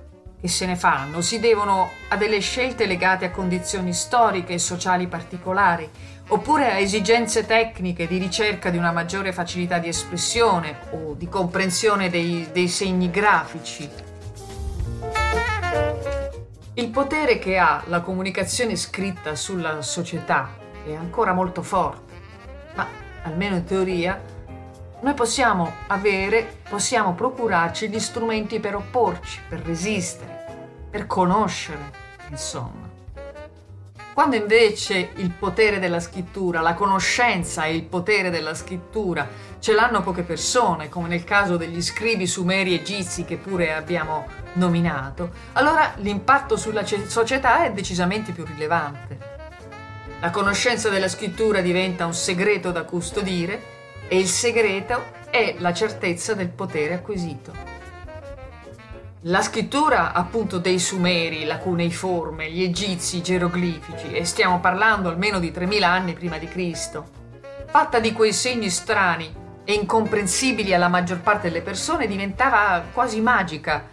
che 0.45 0.51
se 0.51 0.67
ne 0.67 0.77
fanno 0.77 1.23
si 1.23 1.41
devono 1.41 1.91
a 2.09 2.19
delle 2.19 2.39
scelte 2.41 2.85
legate 2.85 3.25
a 3.25 3.31
condizioni 3.31 3.95
storiche 3.95 4.53
e 4.53 4.59
sociali 4.59 5.07
particolari, 5.07 5.89
oppure 6.29 6.71
a 6.71 6.77
esigenze 6.77 7.47
tecniche 7.47 8.07
di 8.07 8.19
ricerca 8.19 8.69
di 8.69 8.77
una 8.77 8.93
maggiore 8.93 9.33
facilità 9.33 9.79
di 9.79 9.89
espressione 9.89 10.81
o 10.91 11.15
di 11.15 11.31
comprensione 11.31 12.11
dei, 12.11 12.47
dei 12.53 12.69
segni 12.69 13.11
grafici. 13.11 13.89
Il 16.75 16.91
potere 16.91 17.39
che 17.39 17.57
ha 17.57 17.83
la 17.87 18.03
comunicazione 18.03 18.77
scritta 18.77 19.37
sulla 19.37 19.81
società 19.81 20.51
è 20.85 20.93
ancora 20.93 21.33
molto 21.33 21.63
forte, 21.63 22.13
ma 22.75 22.87
almeno 23.23 23.57
in 23.57 23.65
teoria 23.65 24.21
noi 25.01 25.15
possiamo 25.15 25.73
avere, 25.87 26.61
possiamo 26.69 27.15
procurarci 27.15 27.89
gli 27.89 27.99
strumenti 27.99 28.61
per 28.61 28.75
opporci, 28.75 29.41
per 29.49 29.61
resistere, 29.61 30.34
per 30.95 31.09
conoscere, 31.09 31.91
insomma. 32.29 32.89
Quando 34.13 34.37
invece 34.37 35.11
il 35.17 35.31
potere 35.31 35.81
della 35.81 35.99
scrittura, 35.99 36.61
la 36.61 36.75
conoscenza 36.75 37.65
e 37.65 37.75
il 37.75 37.83
potere 37.83 38.31
della 38.31 38.55
scrittura 38.55 39.29
ce 39.59 39.73
l'hanno 39.73 40.03
poche 40.05 40.23
persone, 40.23 40.89
come 40.89 41.09
nel 41.09 41.25
caso 41.25 41.57
degli 41.57 41.83
scrivi 41.83 42.29
sumeri 42.29 42.75
egizi 42.75 43.25
che 43.25 43.39
pure 43.39 43.75
abbiamo 43.75 44.29
nominato, 44.53 45.31
allora 45.55 45.95
l'impatto 45.97 46.57
sulla 46.57 46.85
società 46.85 47.65
è 47.65 47.73
decisamente 47.73 48.31
più 48.31 48.45
rilevante. 48.45 49.19
La 50.21 50.31
conoscenza 50.31 50.91
della 50.91 51.09
scrittura 51.09 51.61
diventa 51.61 52.07
un 52.07 52.15
segreto 52.15 52.71
da 52.71 52.85
custodire 52.85 53.61
e 54.07 54.17
il 54.17 54.29
segreto 54.29 55.07
è 55.29 55.57
la 55.59 55.73
certezza 55.73 56.35
del 56.35 56.51
potere 56.51 56.95
acquisito. 56.95 57.74
La 59.27 59.41
scrittura 59.41 60.13
appunto 60.13 60.59
dei 60.59 60.79
Sumeri, 60.79 61.47
la 61.47 61.57
cuneiforme, 61.57 62.51
gli 62.51 62.63
Egizi, 62.63 63.23
geroglifici, 63.23 64.13
e 64.13 64.27
stiamo 64.27 64.61
parlando 64.61 65.09
almeno 65.09 65.39
di 65.39 65.51
3000 65.51 65.89
anni 65.89 66.13
prima 66.13 66.37
di 66.37 66.47
Cristo, 66.47 67.07
fatta 67.65 68.01
di 68.01 68.13
quei 68.13 68.35
segni 68.35 68.69
strani 68.69 69.35
e 69.65 69.73
incomprensibili 69.73 70.75
alla 70.75 70.89
maggior 70.89 71.21
parte 71.23 71.49
delle 71.49 71.63
persone, 71.63 72.07
diventava 72.07 72.85
quasi 72.93 73.23
magica, 73.23 73.87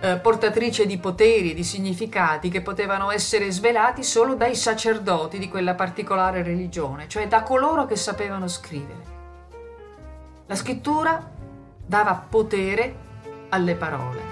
eh, 0.00 0.16
portatrice 0.16 0.86
di 0.86 0.96
poteri 0.96 1.50
e 1.50 1.54
di 1.54 1.64
significati 1.64 2.48
che 2.48 2.62
potevano 2.62 3.10
essere 3.10 3.50
svelati 3.50 4.02
solo 4.02 4.36
dai 4.36 4.54
sacerdoti 4.54 5.38
di 5.38 5.50
quella 5.50 5.74
particolare 5.74 6.42
religione, 6.42 7.08
cioè 7.08 7.28
da 7.28 7.42
coloro 7.42 7.84
che 7.84 7.96
sapevano 7.96 8.48
scrivere. 8.48 9.16
La 10.46 10.54
scrittura 10.54 11.30
dava 11.84 12.24
potere 12.26 12.96
alle 13.50 13.74
parole. 13.74 14.27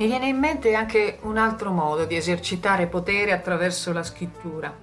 Mi 0.00 0.06
viene 0.06 0.28
in 0.28 0.38
mente 0.38 0.74
anche 0.74 1.18
un 1.24 1.36
altro 1.36 1.72
modo 1.72 2.06
di 2.06 2.16
esercitare 2.16 2.86
potere 2.86 3.32
attraverso 3.32 3.92
la 3.92 4.02
scrittura. 4.02 4.74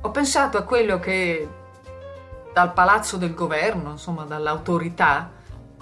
Ho 0.00 0.10
pensato 0.10 0.56
a 0.56 0.62
quello 0.62 0.98
che 0.98 1.46
dal 2.54 2.72
palazzo 2.72 3.18
del 3.18 3.34
governo, 3.34 3.90
insomma 3.90 4.24
dall'autorità, 4.24 5.30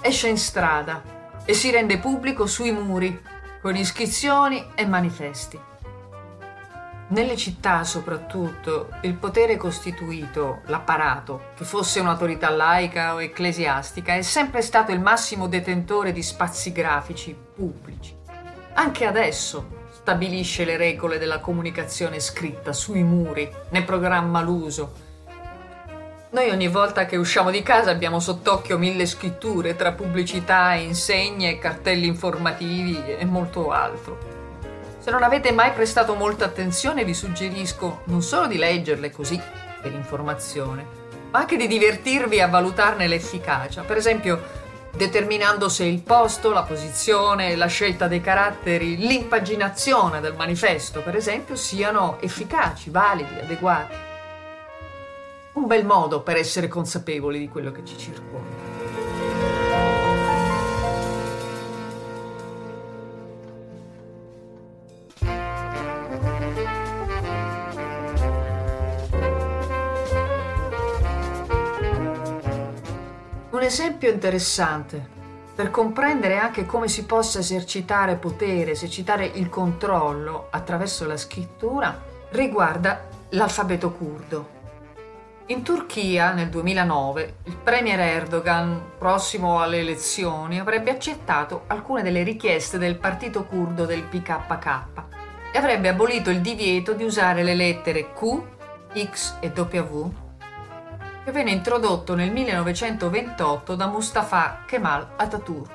esce 0.00 0.26
in 0.26 0.38
strada 0.38 1.04
e 1.44 1.54
si 1.54 1.70
rende 1.70 1.98
pubblico 1.98 2.46
sui 2.46 2.72
muri 2.72 3.16
con 3.62 3.76
iscrizioni 3.76 4.72
e 4.74 4.84
manifesti. 4.86 5.60
Nelle 7.08 7.36
città 7.36 7.84
soprattutto 7.84 8.88
il 9.02 9.14
potere 9.14 9.56
costituito, 9.56 10.62
l'apparato, 10.66 11.50
che 11.54 11.64
fosse 11.64 12.00
un'autorità 12.00 12.50
laica 12.50 13.14
o 13.14 13.22
ecclesiastica, 13.22 14.14
è 14.14 14.22
sempre 14.22 14.60
stato 14.60 14.90
il 14.90 14.98
massimo 14.98 15.46
detentore 15.46 16.10
di 16.10 16.22
spazi 16.24 16.72
grafici 16.72 17.36
pubblici. 17.54 18.12
Anche 18.74 19.06
adesso 19.06 19.84
stabilisce 19.92 20.64
le 20.64 20.76
regole 20.76 21.18
della 21.18 21.38
comunicazione 21.38 22.18
scritta 22.18 22.72
sui 22.72 23.04
muri, 23.04 23.48
ne 23.70 23.82
programma 23.84 24.40
l'uso. 24.40 25.04
Noi 26.30 26.50
ogni 26.50 26.68
volta 26.68 27.06
che 27.06 27.16
usciamo 27.16 27.52
di 27.52 27.62
casa 27.62 27.92
abbiamo 27.92 28.18
sott'occhio 28.18 28.78
mille 28.78 29.06
scritture 29.06 29.76
tra 29.76 29.92
pubblicità, 29.92 30.74
insegne, 30.74 31.58
cartelli 31.58 32.08
informativi 32.08 33.00
e 33.16 33.24
molto 33.24 33.70
altro. 33.70 34.35
Se 35.06 35.12
non 35.12 35.22
avete 35.22 35.52
mai 35.52 35.70
prestato 35.70 36.16
molta 36.16 36.46
attenzione 36.46 37.04
vi 37.04 37.14
suggerisco 37.14 38.00
non 38.06 38.22
solo 38.22 38.48
di 38.48 38.56
leggerle 38.56 39.12
così 39.12 39.40
per 39.80 39.92
informazione, 39.92 40.84
ma 41.30 41.38
anche 41.38 41.56
di 41.56 41.68
divertirvi 41.68 42.40
a 42.40 42.48
valutarne 42.48 43.06
l'efficacia. 43.06 43.82
Per 43.82 43.96
esempio, 43.96 44.42
determinando 44.96 45.68
se 45.68 45.84
il 45.84 46.02
posto, 46.02 46.50
la 46.50 46.64
posizione, 46.64 47.54
la 47.54 47.66
scelta 47.66 48.08
dei 48.08 48.20
caratteri, 48.20 48.96
l'impaginazione 48.96 50.20
del 50.20 50.34
manifesto, 50.34 51.02
per 51.02 51.14
esempio, 51.14 51.54
siano 51.54 52.18
efficaci, 52.20 52.90
validi, 52.90 53.38
adeguati. 53.40 53.94
Un 55.52 55.66
bel 55.68 55.86
modo 55.86 56.22
per 56.22 56.36
essere 56.36 56.66
consapevoli 56.66 57.38
di 57.38 57.48
quello 57.48 57.70
che 57.70 57.84
ci 57.84 57.96
circonda. 57.96 58.75
Esempio 73.66 74.10
interessante 74.10 75.14
per 75.54 75.70
comprendere 75.70 76.36
anche 76.36 76.66
come 76.66 76.86
si 76.86 77.04
possa 77.04 77.38
esercitare 77.40 78.16
potere, 78.16 78.72
esercitare 78.72 79.24
il 79.24 79.48
controllo 79.48 80.48
attraverso 80.50 81.06
la 81.06 81.16
scrittura, 81.16 82.00
riguarda 82.30 83.08
l'alfabeto 83.30 83.90
curdo. 83.92 84.54
In 85.46 85.62
Turchia 85.62 86.32
nel 86.32 86.48
2009 86.48 87.34
il 87.44 87.56
premier 87.56 87.98
Erdogan, 88.00 88.92
prossimo 88.98 89.60
alle 89.60 89.78
elezioni, 89.78 90.60
avrebbe 90.60 90.90
accettato 90.90 91.64
alcune 91.68 92.02
delle 92.02 92.22
richieste 92.22 92.78
del 92.78 92.96
partito 92.96 93.44
curdo 93.44 93.84
del 93.84 94.02
PKK 94.02 94.84
e 95.52 95.58
avrebbe 95.58 95.88
abolito 95.88 96.30
il 96.30 96.40
divieto 96.40 96.92
di 96.92 97.04
usare 97.04 97.42
le 97.42 97.54
lettere 97.54 98.12
Q, 98.12 98.42
X 98.92 99.36
e 99.40 99.52
W 99.54 100.24
che 101.26 101.32
venne 101.32 101.50
introdotto 101.50 102.14
nel 102.14 102.30
1928 102.30 103.74
da 103.74 103.88
Mustafa 103.88 104.62
Kemal 104.64 105.14
Atatürk. 105.16 105.70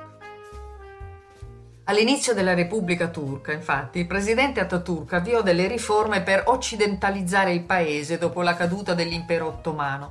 All'inizio 1.84 2.34
della 2.34 2.54
Repubblica 2.54 3.10
Turca, 3.10 3.52
infatti, 3.52 4.00
il 4.00 4.08
presidente 4.08 4.62
Atatürk 4.62 5.12
avviò 5.12 5.42
delle 5.42 5.68
riforme 5.68 6.22
per 6.22 6.44
occidentalizzare 6.46 7.52
il 7.52 7.64
paese 7.64 8.18
dopo 8.18 8.42
la 8.42 8.56
caduta 8.56 8.94
dell'impero 8.94 9.48
ottomano. 9.48 10.10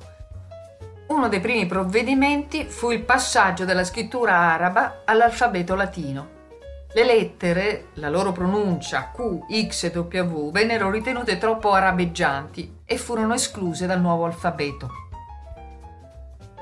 Uno 1.06 1.28
dei 1.30 1.40
primi 1.40 1.64
provvedimenti 1.64 2.66
fu 2.66 2.90
il 2.90 3.00
passaggio 3.00 3.64
dalla 3.64 3.84
scrittura 3.84 4.34
araba 4.34 5.04
all'alfabeto 5.06 5.74
latino. 5.74 6.28
Le 6.92 7.04
lettere, 7.04 7.86
la 7.94 8.10
loro 8.10 8.32
pronuncia 8.32 9.10
Q, 9.10 9.46
X 9.68 9.84
e 9.84 9.98
W 9.98 10.50
vennero 10.50 10.90
ritenute 10.90 11.38
troppo 11.38 11.72
arabeggianti 11.72 12.80
e 12.84 12.98
furono 12.98 13.32
escluse 13.32 13.86
dal 13.86 14.02
nuovo 14.02 14.26
alfabeto. 14.26 15.08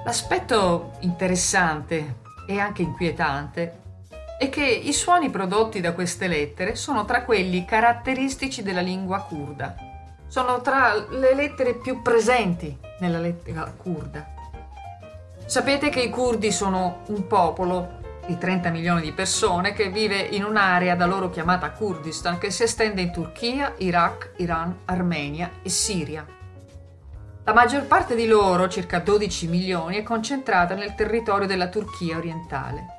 L'aspetto 0.04 0.92
interessante 1.00 2.20
e 2.46 2.58
anche 2.58 2.82
inquietante 2.82 3.80
è 4.38 4.48
che 4.48 4.64
i 4.64 4.92
suoni 4.92 5.30
prodotti 5.30 5.80
da 5.80 5.92
queste 5.92 6.28
lettere 6.28 6.76
sono 6.76 7.04
tra 7.04 7.24
quelli 7.24 7.64
caratteristici 7.64 8.62
della 8.62 8.80
lingua 8.80 9.20
kurda. 9.22 9.74
Sono 10.28 10.60
tra 10.60 10.94
le 10.94 11.34
lettere 11.34 11.74
più 11.74 12.00
presenti 12.00 12.76
nella 13.00 13.18
lettera 13.18 13.64
kurda. 13.76 14.34
Sapete 15.44 15.88
che 15.88 16.00
i 16.00 16.10
curdi 16.10 16.52
sono 16.52 17.00
un 17.06 17.26
popolo 17.26 17.96
di 18.26 18.38
30 18.38 18.70
milioni 18.70 19.00
di 19.00 19.12
persone 19.12 19.72
che 19.72 19.88
vive 19.88 20.18
in 20.18 20.44
un'area 20.44 20.94
da 20.94 21.06
loro 21.06 21.30
chiamata 21.30 21.70
Kurdistan 21.70 22.38
che 22.38 22.50
si 22.50 22.62
estende 22.62 23.00
in 23.00 23.10
Turchia, 23.10 23.74
Iraq, 23.78 24.34
Iran, 24.36 24.80
Armenia 24.84 25.50
e 25.62 25.68
Siria. 25.70 26.37
La 27.48 27.54
maggior 27.54 27.86
parte 27.86 28.14
di 28.14 28.26
loro, 28.26 28.68
circa 28.68 28.98
12 28.98 29.48
milioni, 29.48 29.96
è 29.96 30.02
concentrata 30.02 30.74
nel 30.74 30.94
territorio 30.94 31.46
della 31.46 31.68
Turchia 31.68 32.18
orientale. 32.18 32.98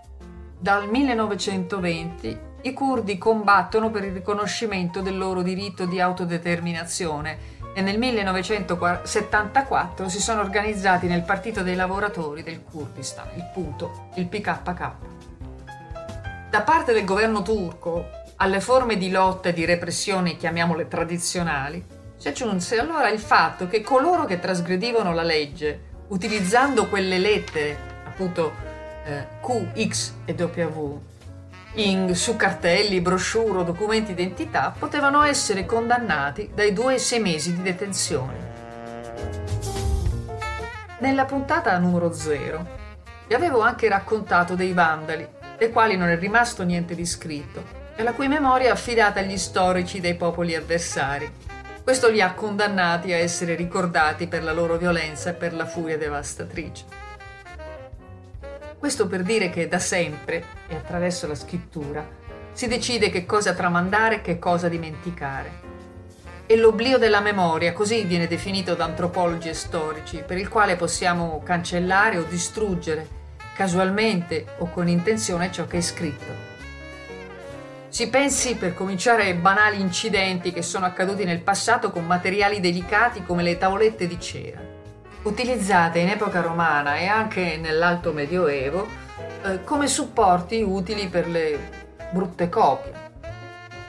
Dal 0.58 0.90
1920 0.90 2.40
i 2.62 2.74
curdi 2.74 3.20
combattono 3.20 3.92
per 3.92 4.06
il 4.06 4.12
riconoscimento 4.12 5.02
del 5.02 5.20
loro 5.20 5.44
diritto 5.44 5.86
di 5.86 6.02
autodeterminazione 6.02 7.38
e 7.76 7.82
nel 7.82 8.00
1974 8.00 10.10
si 10.10 10.20
sono 10.20 10.42
organizzati 10.42 11.06
nel 11.06 11.22
Partito 11.22 11.62
dei 11.62 11.76
Lavoratori 11.76 12.42
del 12.42 12.64
Kurdistan, 12.64 13.28
il 13.36 13.48
punto, 13.54 14.08
il 14.16 14.26
PKK. 14.26 14.92
Da 16.50 16.62
parte 16.64 16.92
del 16.92 17.06
governo 17.06 17.44
turco, 17.44 18.04
alle 18.38 18.62
forme 18.62 18.98
di 18.98 19.12
lotta 19.12 19.50
e 19.50 19.54
di 19.54 19.66
repressione, 19.66 20.38
chiamiamole 20.38 20.88
tradizionali, 20.88 21.98
si 22.20 22.28
aggiunse 22.28 22.78
allora 22.78 23.10
il 23.10 23.20
fatto 23.20 23.68
che 23.68 23.82
coloro 23.82 24.26
che 24.26 24.42
trasgredivano 24.42 25.14
la 25.14 25.24
legge 25.24 25.88
utilizzando 26.10 26.88
quelle 26.88 27.18
lettere, 27.18 27.78
appunto 28.04 28.52
eh, 29.06 29.26
Q, 29.40 29.88
X 29.88 30.14
e 30.26 30.34
W, 30.34 31.02
in, 31.76 32.14
su 32.14 32.36
cartelli, 32.36 33.00
brochure 33.00 33.60
o 33.60 33.64
documenti 33.64 34.14
d'identità, 34.14 34.76
potevano 34.78 35.22
essere 35.24 35.66
condannati 35.66 36.52
dai 36.54 36.74
due 36.74 36.94
ai 36.94 37.00
sei 37.00 37.22
mesi 37.22 37.56
di 37.56 37.62
detenzione. 37.62 38.48
Nella 41.00 41.24
puntata 41.24 41.78
numero 41.78 42.12
0 42.12 42.68
vi 43.30 43.34
avevo 43.34 43.62
anche 43.62 43.88
raccontato 43.88 44.56
dei 44.56 44.74
vandali, 44.74 45.26
dei 45.58 45.72
quali 45.72 45.96
non 45.96 46.10
è 46.10 46.20
rimasto 46.20 46.64
niente 46.64 46.96
di 46.96 47.06
scritto, 47.06 47.64
e 47.96 48.04
la 48.04 48.12
cui 48.12 48.28
memoria 48.28 48.68
è 48.68 48.72
affidata 48.72 49.22
agli 49.22 49.38
storici 49.38 50.02
dei 50.02 50.16
popoli 50.16 50.54
avversari 50.54 51.48
questo 51.90 52.10
li 52.10 52.22
ha 52.22 52.36
condannati 52.36 53.12
a 53.14 53.18
essere 53.18 53.56
ricordati 53.56 54.28
per 54.28 54.44
la 54.44 54.54
loro 54.54 54.78
violenza 54.78 55.32
e 55.32 55.34
per 55.34 55.56
la 55.56 55.66
furia 55.66 55.98
devastatrice. 55.98 56.86
Questo 58.78 59.08
per 59.08 59.24
dire 59.24 59.50
che 59.50 59.68
da 59.68 59.80
sempre, 59.80 60.44
e 60.68 60.76
attraverso 60.76 61.26
la 61.26 61.34
scrittura, 61.34 62.08
si 62.52 62.68
decide 62.68 63.10
che 63.10 63.26
cosa 63.26 63.56
tramandare 63.56 64.18
e 64.18 64.22
che 64.22 64.38
cosa 64.38 64.70
dimenticare. 64.70 65.52
E 66.46 66.56
l'oblio 66.58 67.00
della 67.00 67.22
memoria, 67.22 67.74
così 67.74 68.04
viene 68.04 68.28
definito 68.28 68.76
da 68.76 68.86
antropologi 68.86 69.50
e 69.50 69.56
storici, 69.56 70.24
per 70.24 70.38
il 70.38 70.48
quale 70.48 70.76
possiamo 70.76 71.42
cancellare 71.44 72.20
o 72.20 72.24
distruggere, 72.24 73.08
casualmente 73.56 74.46
o 74.60 74.70
con 74.70 74.88
intenzione, 74.88 75.52
ciò 75.52 75.66
che 75.66 75.78
è 75.78 75.82
scritto. 75.82 76.49
Si 77.90 78.08
pensi 78.08 78.56
per 78.56 78.76
cominciare 78.76 79.24
ai 79.24 79.34
banali 79.34 79.82
incidenti 79.82 80.54
che 80.54 80.62
sono 80.62 80.86
accaduti 80.86 81.24
nel 81.24 81.42
passato 81.42 81.90
con 81.90 82.06
materiali 82.06 82.60
delicati 82.60 83.24
come 83.24 83.42
le 83.42 83.58
tavolette 83.58 84.06
di 84.06 84.20
cera, 84.20 84.62
utilizzate 85.24 85.98
in 85.98 86.10
epoca 86.10 86.40
romana 86.40 86.98
e 86.98 87.08
anche 87.08 87.58
nell'alto 87.58 88.14
medioevo 88.14 88.88
eh, 89.44 89.64
come 89.64 89.88
supporti 89.88 90.62
utili 90.62 91.08
per 91.08 91.28
le 91.28 91.58
brutte 92.12 92.48
copie. 92.48 93.08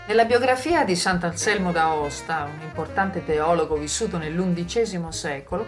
Nella 0.07 0.25
biografia 0.25 0.83
di 0.83 0.97
Sant'Anselmo 0.97 1.71
d'Aosta, 1.71 2.45
un 2.45 2.63
importante 2.63 3.23
teologo 3.23 3.77
vissuto 3.77 4.17
nell'undicesimo 4.17 5.11
secolo, 5.11 5.67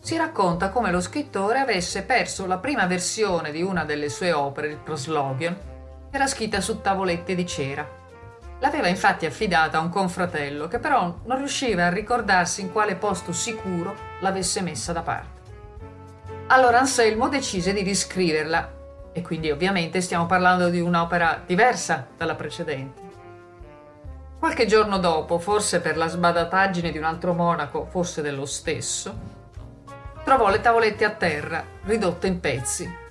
si 0.00 0.18
racconta 0.18 0.68
come 0.68 0.90
lo 0.90 1.00
scrittore 1.00 1.60
avesse 1.60 2.02
perso 2.02 2.46
la 2.46 2.58
prima 2.58 2.84
versione 2.84 3.50
di 3.50 3.62
una 3.62 3.84
delle 3.84 4.10
sue 4.10 4.32
opere, 4.32 4.68
il 4.68 4.76
Proslogion, 4.76 5.72
era 6.16 6.28
scritta 6.28 6.60
su 6.60 6.80
tavolette 6.80 7.34
di 7.34 7.44
cera. 7.44 7.84
L'aveva 8.60 8.86
infatti 8.86 9.26
affidata 9.26 9.78
a 9.78 9.80
un 9.80 9.88
confratello 9.88 10.68
che 10.68 10.78
però 10.78 11.12
non 11.24 11.38
riusciva 11.38 11.86
a 11.86 11.92
ricordarsi 11.92 12.60
in 12.60 12.70
quale 12.70 12.94
posto 12.94 13.32
sicuro 13.32 13.96
l'avesse 14.20 14.60
messa 14.60 14.92
da 14.92 15.02
parte. 15.02 15.42
Allora 16.46 16.78
Anselmo 16.78 17.28
decise 17.28 17.72
di 17.72 17.82
riscriverla 17.82 18.72
e 19.12 19.22
quindi 19.22 19.50
ovviamente 19.50 20.00
stiamo 20.00 20.26
parlando 20.26 20.68
di 20.68 20.78
un'opera 20.78 21.42
diversa 21.44 22.06
dalla 22.16 22.36
precedente. 22.36 23.02
Qualche 24.38 24.66
giorno 24.66 24.98
dopo, 24.98 25.40
forse 25.40 25.80
per 25.80 25.96
la 25.96 26.06
sbadataggine 26.06 26.92
di 26.92 26.98
un 26.98 27.04
altro 27.04 27.32
monaco, 27.34 27.88
forse 27.90 28.22
dello 28.22 28.46
stesso, 28.46 29.12
trovò 30.22 30.48
le 30.48 30.60
tavolette 30.60 31.04
a 31.04 31.10
terra, 31.10 31.64
ridotte 31.82 32.28
in 32.28 32.38
pezzi, 32.38 33.02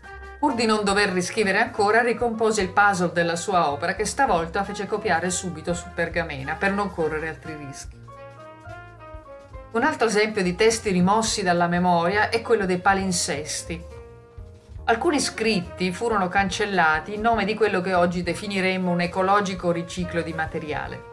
Pur 0.44 0.56
di 0.56 0.66
non 0.66 0.84
dover 0.84 1.08
riscrivere 1.12 1.62
ancora, 1.62 2.02
ricompose 2.02 2.62
il 2.62 2.74
puzzle 2.74 3.14
della 3.14 3.38
sua 3.38 3.72
opera 3.72 3.96
che 3.96 4.04
stavolta 4.04 4.66
fece 4.66 4.86
copiare 4.88 5.30
subito 5.30 5.74
su 5.74 5.86
pergamena 5.96 6.56
per 6.56 6.74
non 6.74 6.92
correre 6.92 7.30
altri 7.30 7.56
rischi. 7.56 7.96
Un 9.72 9.84
altro 9.84 10.08
esempio 10.08 10.44
di 10.44 10.54
testi 10.54 10.92
rimossi 10.92 11.44
dalla 11.44 11.68
memoria 11.68 12.28
è 12.28 12.42
quello 12.42 12.66
dei 12.66 12.80
palinsesti. 12.80 13.82
Alcuni 14.84 15.22
scritti 15.22 15.94
furono 15.94 16.28
cancellati 16.28 17.14
in 17.14 17.22
nome 17.22 17.46
di 17.46 17.54
quello 17.54 17.80
che 17.80 17.94
oggi 17.94 18.22
definiremmo 18.22 18.92
un 18.92 19.00
ecologico 19.00 19.72
riciclo 19.72 20.22
di 20.22 20.34
materiale. 20.34 21.13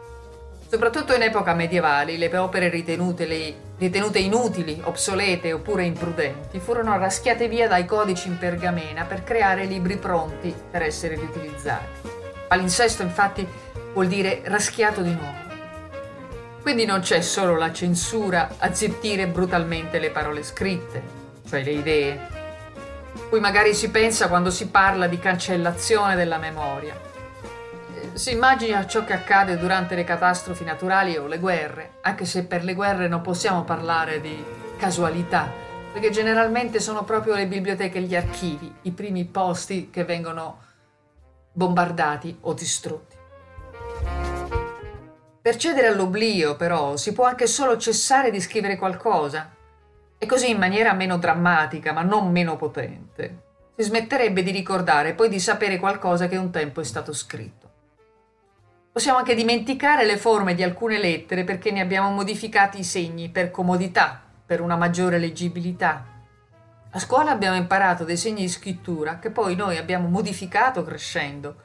Soprattutto 0.71 1.13
in 1.13 1.21
epoca 1.21 1.53
medievale, 1.53 2.15
le 2.15 2.37
opere 2.37 2.69
ritenute, 2.69 3.25
le, 3.25 3.53
ritenute, 3.77 4.19
inutili, 4.19 4.79
obsolete 4.85 5.51
oppure 5.51 5.83
imprudenti 5.83 6.61
furono 6.61 6.97
raschiate 6.97 7.49
via 7.49 7.67
dai 7.67 7.85
codici 7.85 8.29
in 8.29 8.37
pergamena 8.37 9.03
per 9.03 9.25
creare 9.25 9.65
libri 9.65 9.97
pronti 9.97 10.55
per 10.71 10.83
essere 10.83 11.15
riutilizzati. 11.15 12.07
Palinsesto 12.47 13.01
infatti 13.01 13.45
vuol 13.91 14.07
dire 14.07 14.43
raschiato 14.45 15.01
di 15.01 15.13
nuovo. 15.13 15.39
Quindi 16.61 16.85
non 16.85 17.01
c'è 17.01 17.19
solo 17.19 17.57
la 17.57 17.73
censura 17.73 18.51
a 18.57 18.73
zittire 18.73 19.27
brutalmente 19.27 19.99
le 19.99 20.09
parole 20.09 20.41
scritte, 20.41 21.03
cioè 21.49 21.65
le 21.65 21.71
idee, 21.71 22.27
cui 23.27 23.41
magari 23.41 23.73
si 23.73 23.89
pensa 23.89 24.29
quando 24.29 24.49
si 24.49 24.69
parla 24.69 25.07
di 25.07 25.19
cancellazione 25.19 26.15
della 26.15 26.37
memoria 26.37 27.10
si 28.13 28.31
immagina 28.31 28.85
ciò 28.85 29.03
che 29.03 29.13
accade 29.13 29.57
durante 29.57 29.95
le 29.95 30.03
catastrofi 30.03 30.63
naturali 30.63 31.17
o 31.17 31.27
le 31.27 31.39
guerre, 31.39 31.93
anche 32.01 32.25
se 32.25 32.45
per 32.45 32.63
le 32.63 32.73
guerre 32.73 33.07
non 33.07 33.21
possiamo 33.21 33.63
parlare 33.63 34.21
di 34.21 34.43
casualità, 34.77 35.49
perché 35.91 36.09
generalmente 36.09 36.79
sono 36.79 37.03
proprio 37.03 37.35
le 37.35 37.47
biblioteche 37.47 37.97
e 37.97 38.01
gli 38.01 38.15
archivi 38.15 38.73
i 38.83 38.91
primi 38.91 39.25
posti 39.25 39.89
che 39.89 40.03
vengono 40.03 40.59
bombardati 41.51 42.37
o 42.41 42.53
distrutti. 42.53 43.15
Per 45.41 45.55
cedere 45.55 45.87
all'oblio, 45.87 46.55
però, 46.55 46.95
si 46.97 47.13
può 47.13 47.25
anche 47.25 47.47
solo 47.47 47.77
cessare 47.77 48.29
di 48.29 48.39
scrivere 48.39 48.77
qualcosa, 48.77 49.49
e 50.17 50.25
così 50.27 50.51
in 50.51 50.59
maniera 50.59 50.93
meno 50.93 51.17
drammatica, 51.17 51.93
ma 51.93 52.03
non 52.03 52.31
meno 52.31 52.55
potente. 52.55 53.49
Si 53.75 53.83
smetterebbe 53.83 54.43
di 54.43 54.51
ricordare 54.51 55.09
e 55.09 55.13
poi 55.13 55.29
di 55.29 55.39
sapere 55.39 55.77
qualcosa 55.77 56.27
che 56.27 56.37
un 56.37 56.51
tempo 56.51 56.79
è 56.79 56.83
stato 56.83 57.11
scritto. 57.11 57.60
Possiamo 58.93 59.19
anche 59.19 59.35
dimenticare 59.35 60.05
le 60.05 60.17
forme 60.17 60.53
di 60.53 60.63
alcune 60.63 60.99
lettere 60.99 61.45
perché 61.45 61.71
ne 61.71 61.79
abbiamo 61.79 62.11
modificati 62.11 62.79
i 62.79 62.83
segni 62.83 63.29
per 63.29 63.49
comodità, 63.49 64.21
per 64.45 64.59
una 64.59 64.75
maggiore 64.75 65.17
leggibilità. 65.17 66.05
A 66.91 66.99
scuola 66.99 67.31
abbiamo 67.31 67.55
imparato 67.55 68.03
dei 68.03 68.17
segni 68.17 68.41
di 68.41 68.49
scrittura 68.49 69.17
che 69.17 69.31
poi 69.31 69.55
noi 69.55 69.77
abbiamo 69.77 70.09
modificato 70.09 70.83
crescendo 70.83 71.55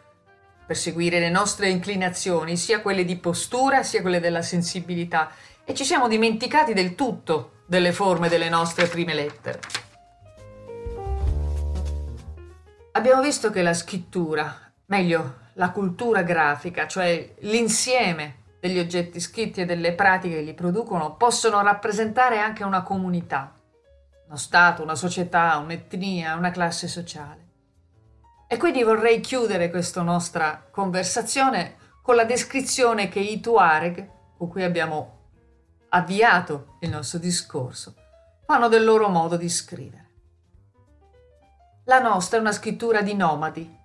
per 0.65 0.77
seguire 0.77 1.19
le 1.19 1.29
nostre 1.29 1.69
inclinazioni, 1.69 2.57
sia 2.57 2.81
quelle 2.81 3.05
di 3.05 3.17
postura 3.17 3.83
sia 3.83 4.03
quelle 4.03 4.21
della 4.21 4.43
sensibilità, 4.43 5.31
e 5.65 5.75
ci 5.75 5.85
siamo 5.85 6.07
dimenticati 6.07 6.75
del 6.75 6.95
tutto 6.95 7.63
delle 7.67 7.91
forme 7.91 8.29
delle 8.29 8.49
nostre 8.49 8.87
prime 8.87 9.15
lettere. 9.15 9.59
Abbiamo 12.93 13.21
visto 13.21 13.51
che 13.51 13.63
la 13.63 13.75
scrittura, 13.75 14.73
meglio 14.87 15.45
la 15.57 15.71
cultura 15.71 16.23
grafica, 16.23 16.87
cioè 16.87 17.35
l'insieme 17.41 18.45
degli 18.61 18.79
oggetti 18.79 19.21
scritti 19.21 19.61
e 19.61 19.65
delle 19.65 19.95
pratiche 19.95 20.37
che 20.37 20.43
li 20.43 20.55
producono, 20.55 21.17
possono 21.17 21.63
rappresentare 21.63 22.39
anche 22.39 22.65
una 22.65 22.83
comunità, 22.83 23.55
uno 24.27 24.37
Stato, 24.37 24.83
una 24.83 24.95
società, 24.95 25.57
un'etnia, 25.59 26.37
una 26.37 26.51
classe 26.51 26.89
sociale. 26.89 27.45
E 28.49 28.57
quindi 28.59 28.83
vorrei 28.83 29.21
chiudere 29.21 29.71
questa 29.71 30.03
nostra 30.03 30.67
conversazione 30.71 31.77
con 32.03 32.17
la 32.17 32.25
descrizione 32.25 33.09
che 33.09 33.21
i 33.21 33.41
Tuareg, 33.41 34.11
con 34.37 34.49
cui 34.49 34.63
abbiamo 34.63 35.15
avviato 35.89 36.77
il 36.81 36.91
nostro 36.91 37.19
discorso, 37.19 37.95
fanno 38.45 38.69
del 38.69 38.85
loro 38.85 39.09
modo 39.09 39.37
di 39.37 39.49
scrivere. 39.49 40.05
La 41.85 42.01
nostra 42.01 42.39
è 42.39 42.41
una 42.41 42.53
scrittura 42.53 43.01
di 43.01 43.15
nomadi, 43.15 43.76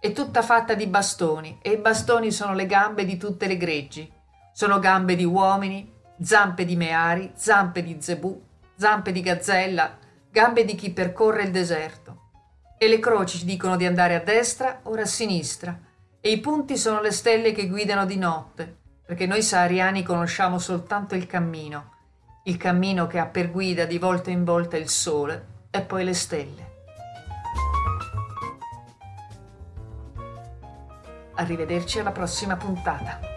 è 0.00 0.12
tutta 0.12 0.42
fatta 0.42 0.74
di 0.74 0.86
bastoni 0.86 1.58
e 1.60 1.72
i 1.72 1.78
bastoni 1.78 2.30
sono 2.30 2.54
le 2.54 2.66
gambe 2.66 3.04
di 3.04 3.16
tutte 3.16 3.48
le 3.48 3.56
greggi. 3.56 4.08
Sono 4.52 4.78
gambe 4.78 5.16
di 5.16 5.24
uomini, 5.24 5.92
zampe 6.22 6.64
di 6.64 6.76
meari, 6.76 7.32
zampe 7.34 7.82
di 7.82 7.96
zebù, 8.00 8.40
zampe 8.76 9.10
di 9.10 9.20
gazzella, 9.20 9.98
gambe 10.30 10.64
di 10.64 10.76
chi 10.76 10.92
percorre 10.92 11.42
il 11.42 11.50
deserto. 11.50 12.26
E 12.78 12.86
le 12.86 13.00
croci 13.00 13.38
ci 13.38 13.44
dicono 13.44 13.76
di 13.76 13.86
andare 13.86 14.14
a 14.14 14.20
destra 14.20 14.80
o 14.84 14.92
a 14.92 15.04
sinistra, 15.04 15.76
e 16.20 16.30
i 16.30 16.38
punti 16.38 16.76
sono 16.76 17.00
le 17.00 17.10
stelle 17.10 17.50
che 17.50 17.66
guidano 17.66 18.06
di 18.06 18.16
notte, 18.16 18.76
perché 19.04 19.26
noi 19.26 19.42
sahariani 19.42 20.04
conosciamo 20.04 20.60
soltanto 20.60 21.16
il 21.16 21.26
cammino, 21.26 21.92
il 22.44 22.56
cammino 22.56 23.08
che 23.08 23.18
ha 23.18 23.26
per 23.26 23.50
guida 23.50 23.84
di 23.84 23.98
volta 23.98 24.30
in 24.30 24.44
volta 24.44 24.76
il 24.76 24.88
sole 24.88 25.46
e 25.70 25.80
poi 25.80 26.04
le 26.04 26.14
stelle. 26.14 26.67
Arrivederci 31.40 32.00
alla 32.00 32.10
prossima 32.10 32.56
puntata. 32.56 33.27